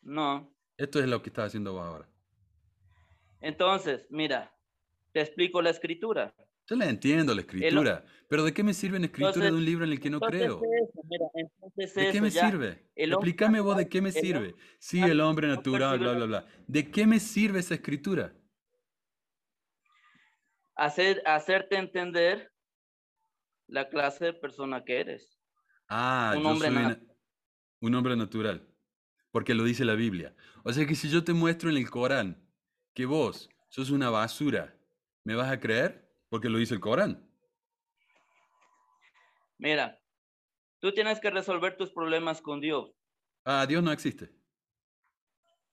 [0.02, 0.52] No.
[0.76, 2.08] Esto es lo que estás haciendo vos ahora.
[3.40, 4.54] Entonces, mira,
[5.12, 6.34] te explico la escritura.
[6.70, 9.84] Yo la entiendo, la escritura, pero ¿de qué me sirve una escritura de un libro
[9.84, 10.62] en el que no creo?
[10.62, 12.48] eso, mira, entonces ¿De qué eso, me ya.
[12.48, 12.86] sirve?
[12.94, 14.54] Explícame vos de qué me el sirve.
[14.78, 16.46] Sí, el hombre natural, bla, la- bla, bla.
[16.68, 18.32] ¿De qué me sirve esa escritura?
[20.76, 22.52] Hacer, hacerte entender
[23.66, 25.40] la clase de persona que eres.
[25.88, 27.00] Ah, Un yo hombre soy una-
[27.80, 28.68] un hombre natural,
[29.32, 30.36] porque lo dice la Biblia.
[30.62, 32.48] O sea que si yo te muestro en el Corán
[32.94, 34.78] que vos sos una basura,
[35.24, 36.09] ¿me vas a creer?
[36.30, 37.28] Porque lo dice el Corán.
[39.58, 40.00] Mira,
[40.78, 42.92] tú tienes que resolver tus problemas con Dios.
[43.44, 44.30] Ah, Dios no existe.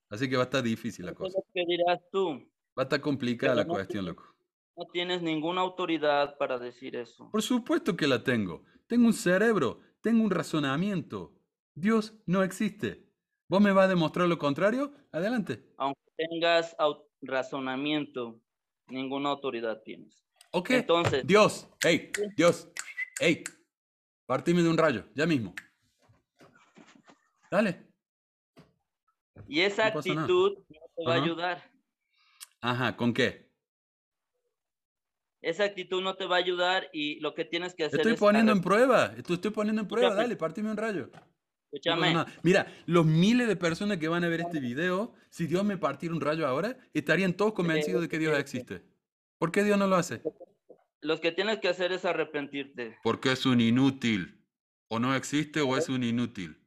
[0.10, 1.40] Así que va a estar difícil la cosa.
[1.54, 2.32] que dirás tú.
[2.78, 4.26] Va a estar complicada Pero la no cuestión, loco.
[4.76, 7.30] No tienes ninguna autoridad para decir eso.
[7.32, 8.64] Por supuesto que la tengo.
[8.88, 11.34] Tengo un cerebro, tengo un razonamiento.
[11.76, 13.08] Dios no existe.
[13.50, 14.94] ¿Vos me vas a demostrar lo contrario?
[15.12, 15.74] Adelante.
[15.78, 16.76] Aunque tengas
[17.22, 18.42] razonamiento,
[18.88, 20.27] ninguna autoridad tienes.
[20.58, 20.72] Ok.
[20.72, 22.68] Entonces, Dios, hey, Dios,
[23.20, 23.44] hey,
[24.26, 25.54] partime de un rayo, ya mismo.
[27.52, 27.86] Dale.
[29.48, 31.72] y esa no actitud no te va a ayudar.
[32.60, 33.52] Ajá, ¿con qué?
[35.42, 38.20] Esa actitud no te va a ayudar y lo que tienes que hacer Estoy es
[38.20, 40.24] poniendo en prueba, esto estoy poniendo en prueba, Escúchame.
[40.24, 41.12] dale, partime un rayo.
[41.72, 42.26] Escúchame.
[42.42, 46.16] Mira, los miles de personas que van a ver este video, si Dios me partiera
[46.16, 48.82] un rayo ahora, estarían todos convencidos de que Dios existe.
[49.38, 50.22] ¿Por qué Dios no lo hace?
[51.02, 52.98] Los que tienes que hacer es arrepentirte.
[53.04, 54.44] Porque es un inútil.
[54.88, 56.58] O no existe o es un inútil.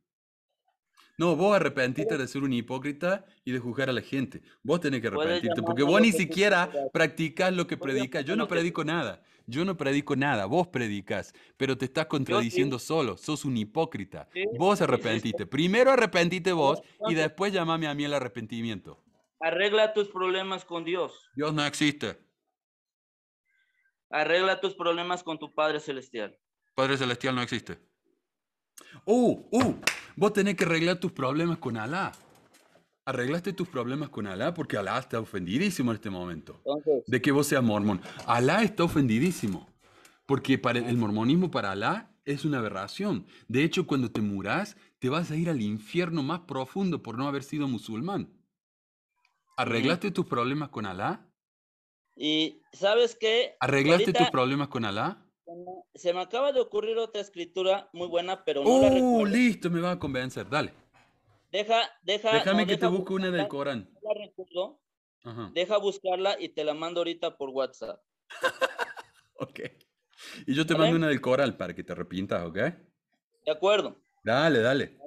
[1.21, 4.41] No, vos arrepentiste de ser un hipócrita y de juzgar a la gente.
[4.63, 8.25] Vos tenés que arrepentirte porque vos lo ni siquiera practicás lo que predicas.
[8.25, 9.23] Yo no lo predico nada.
[9.47, 10.47] Yo no predico nada.
[10.47, 13.19] Vos predicas, pero te estás contradiciendo solo.
[13.19, 14.29] Sos un hipócrita.
[14.59, 15.45] Vos arrepentiste.
[15.45, 19.03] Primero arrepentite vos y después llamame a mí el arrepentimiento.
[19.41, 21.29] Arregla tus problemas con Dios.
[21.35, 22.30] Dios no existe.
[24.11, 26.37] Arregla tus problemas con tu Padre Celestial.
[26.75, 27.79] Padre Celestial no existe.
[29.05, 29.81] Uh, uh,
[30.17, 32.13] vos tenés que arreglar tus problemas con Alá.
[33.05, 36.61] Arreglaste tus problemas con Alá porque Alá está ofendidísimo en este momento.
[36.65, 38.01] Entonces, De que vos seas mormón.
[38.27, 39.69] Alá está ofendidísimo.
[40.27, 43.27] Porque para el, el mormonismo para Alá es una aberración.
[43.49, 47.27] De hecho, cuando te murás, te vas a ir al infierno más profundo por no
[47.27, 48.33] haber sido musulmán.
[49.57, 51.30] ¿Arreglaste tus problemas con Alá?
[52.23, 53.57] Y ¿sabes qué?
[53.61, 55.27] ¿Arreglaste Ahorita tus problemas con Alá?
[55.95, 59.25] se me- acaba de ocurrir otra escritura muy buena, pero no la Oh, recuerdo.
[59.25, 60.49] listo, me va a convencer.
[60.49, 60.75] Dale.
[61.51, 63.89] Deja, deja, Déjame no, que te busque una del Corán.
[63.95, 64.81] no la recuerdo.
[65.25, 65.51] Ajá.
[65.55, 68.03] Deja buscarla y te la mando ahorita por WhatsApp.
[69.43, 69.61] Ok.
[70.47, 70.85] Y yo te ¿Vale?
[70.85, 72.57] mando una del coral para que te arrepientas, ¿ok?
[72.57, 73.97] ¿De acuerdo?
[74.23, 74.99] Dale, dale,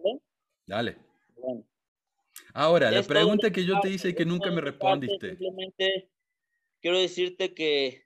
[0.66, 0.97] dale.
[1.38, 1.64] Bueno.
[2.55, 5.38] Ahora, la pregunta que yo te hice y que nunca me respondiste.
[5.38, 6.09] Simplemente
[6.84, 8.04] quiero decirte que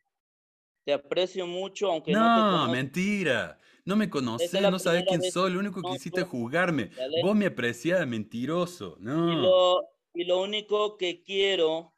[0.85, 2.71] te aprecio mucho, aunque no, te No, conozco.
[2.71, 3.59] mentira.
[3.85, 5.51] No me conoces, no sabes quién soy.
[5.51, 6.91] Lo único que hiciste es jugarme.
[6.95, 7.21] ¿vale?
[7.23, 8.97] Vos me apreciás, mentiroso.
[8.99, 9.41] Y No.
[9.41, 9.81] lo,
[10.13, 11.93] y lo único que quiero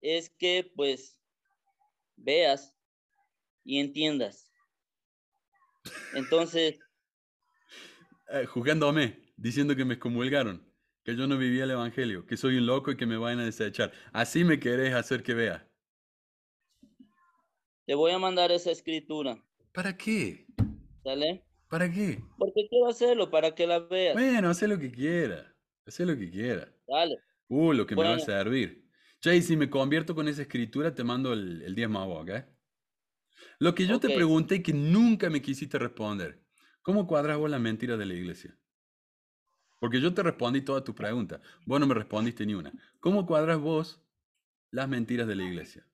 [0.00, 1.18] es que pues
[2.16, 2.74] veas
[3.64, 4.50] y entiendas.
[6.14, 6.78] Entonces,
[8.28, 10.66] Eh, jugándome, diciendo que me excomulgaron,
[11.04, 13.44] que yo no vivía el evangelio, que soy un loco y que me van a
[13.44, 13.92] desechar.
[14.12, 15.68] Así me querés hacer que vea.
[17.86, 19.42] te voy a mandar esa escritura,
[19.72, 20.46] ¿Para qué?
[21.02, 21.44] ¿sale?
[21.68, 22.22] ¿Para qué?
[22.38, 24.14] Porque quiero hacerlo para que la veas.
[24.14, 25.54] Bueno, haz lo que quiera.
[25.86, 26.72] Haz lo que quiera.
[26.86, 27.18] Dale.
[27.48, 28.84] Uh, lo que me va a servir.
[29.20, 32.26] Che, y si me convierto con esa escritura, te mando el, el diezmo a vos.
[33.58, 34.14] Lo que yo te Ok.
[34.14, 36.42] pregunté y que nunca me quisiste responder.
[36.82, 38.56] ¿Cómo cuadras vos la mentira de la iglesia?
[39.78, 41.40] Porque yo te respondí todas tus preguntas.
[41.66, 42.72] Vos no me respondiste ni una.
[43.00, 44.02] ¿Cómo cuadras vos
[44.70, 45.86] las mentiras de la iglesia?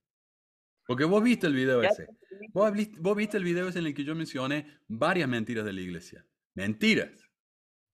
[0.86, 2.06] Porque vos viste el video ese.
[2.52, 6.26] Vos, viste el video ese en el que yo mencioné varias mentiras de la iglesia.
[6.54, 7.10] Mentiras.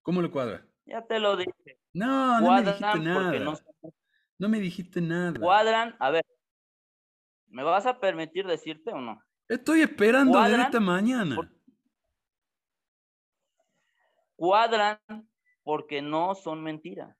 [0.02, 0.62] ¿Cómo lo cuadras?
[0.86, 1.52] Ya te lo dije.
[1.92, 3.38] No, no me dijiste nada.
[3.40, 3.54] no
[4.38, 5.38] No me dijiste nada.
[5.40, 5.96] cuadran.
[5.98, 6.24] A ver,
[7.48, 9.20] ¿me vas a permitir decirte o no?
[9.48, 11.36] Estoy esperando desde esta mañana.
[11.36, 11.50] por-
[14.36, 14.98] Cuadran
[15.66, 17.16] porque no son mentiras.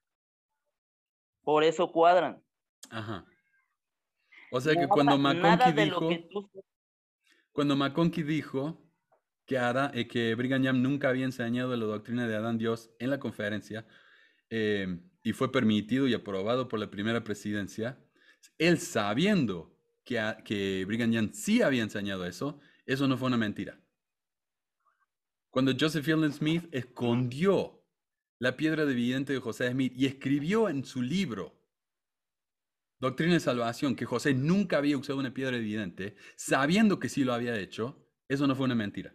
[1.43, 2.41] Por eso cuadran.
[2.89, 3.25] Ajá.
[4.51, 6.49] O sea que Nada- cuando McConkie dijo, tú
[7.51, 8.81] cuando McConkie dijo
[9.45, 13.09] que, Ada- eh, que Brigham Young nunca había enseñado la doctrina de Adán Dios en
[13.09, 13.85] la conferencia
[14.49, 18.01] eh, y fue permitido y aprobado por la primera presidencia,
[18.57, 19.75] él sabiendo
[20.05, 23.77] que, a- que Brigham Young sí había enseñado eso, eso no fue una mentira.
[25.49, 27.76] Cuando Joseph Fielding Smith escondió
[28.39, 31.57] la piedra de vidente de José Smith y escribió en su libro
[32.99, 37.23] Doctrina de Salvación que José nunca había usado una piedra de vidente, sabiendo que sí
[37.23, 39.13] lo había hecho, eso no fue una mentira.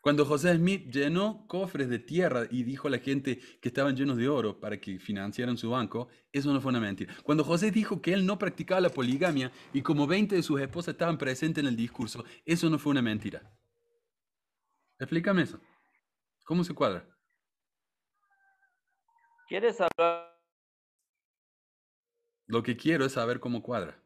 [0.00, 4.16] Cuando José Smith llenó cofres de tierra y dijo a la gente que estaban llenos
[4.16, 7.14] de oro para que financiaran su banco, eso no fue una mentira.
[7.24, 10.94] Cuando José dijo que él no practicaba la poligamia y como 20 de sus esposas
[10.94, 13.42] estaban presentes en el discurso, eso no fue una mentira.
[14.98, 15.60] Explícame eso.
[16.48, 17.06] ¿Cómo se cuadra?
[19.48, 20.34] quieres hablar.
[22.46, 24.02] Lo que quiero es saber cómo cuadra.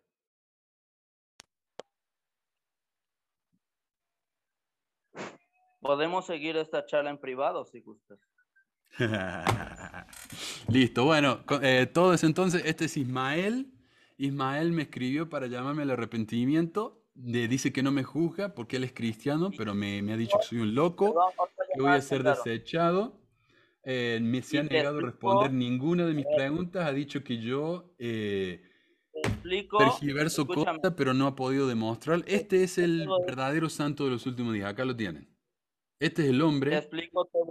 [5.80, 8.18] Podemos seguir esta charla en privado si gustas.
[10.68, 13.72] Listo, bueno, eh, todo eso entonces, este es Ismael.
[14.16, 17.01] Ismael me escribió para llamarme al arrepentimiento.
[17.14, 20.38] Le dice que no me juzga porque él es cristiano, pero me, me ha dicho
[20.40, 21.14] que soy un loco,
[21.74, 23.20] que voy a ser desechado.
[23.84, 26.86] Eh, me se ha negado a responder ninguna de mis preguntas.
[26.86, 28.62] Ha dicho que yo eh,
[29.12, 29.82] explico.
[29.82, 30.46] escúchame.
[30.46, 32.22] cosas, pero no ha podido demostrar.
[32.26, 34.70] Este es el verdadero santo de los últimos días.
[34.70, 35.28] Acá lo tienen.
[35.98, 36.88] Este es el hombre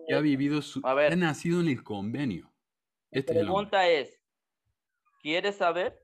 [0.07, 1.13] que ha vivido su, A ver.
[1.13, 2.51] ha nacido en el convenio.
[3.09, 3.45] Este es hombre.
[3.45, 4.21] pregunta es,
[5.21, 6.01] ¿quieres saber?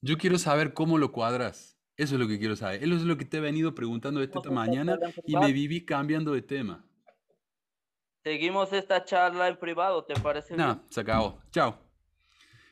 [0.00, 1.75] Yo quiero saber cómo lo cuadras.
[1.96, 2.82] Eso es lo que quiero saber.
[2.84, 6.42] Eso es lo que te he venido preguntando esta mañana y me viví cambiando de
[6.42, 6.84] tema.
[8.22, 10.56] seguimos esta charla en privado, ¿te parece?
[10.56, 11.40] No, se acabó.
[11.50, 11.78] Chao.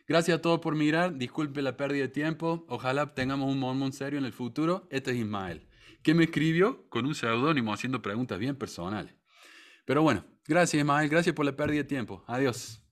[0.06, 1.16] Gracias a todos por mirar.
[1.16, 2.66] Disculpe la pérdida de tiempo.
[2.68, 4.86] Ojalá tengamos un mormón serio en el futuro.
[4.90, 5.66] Este es Ismael,
[6.02, 9.14] que me escribió con un seudónimo haciendo preguntas bien personales.
[9.86, 11.08] Pero bueno, gracias Ismael.
[11.08, 12.22] Gracias por la pérdida de tiempo.
[12.26, 12.83] Adiós.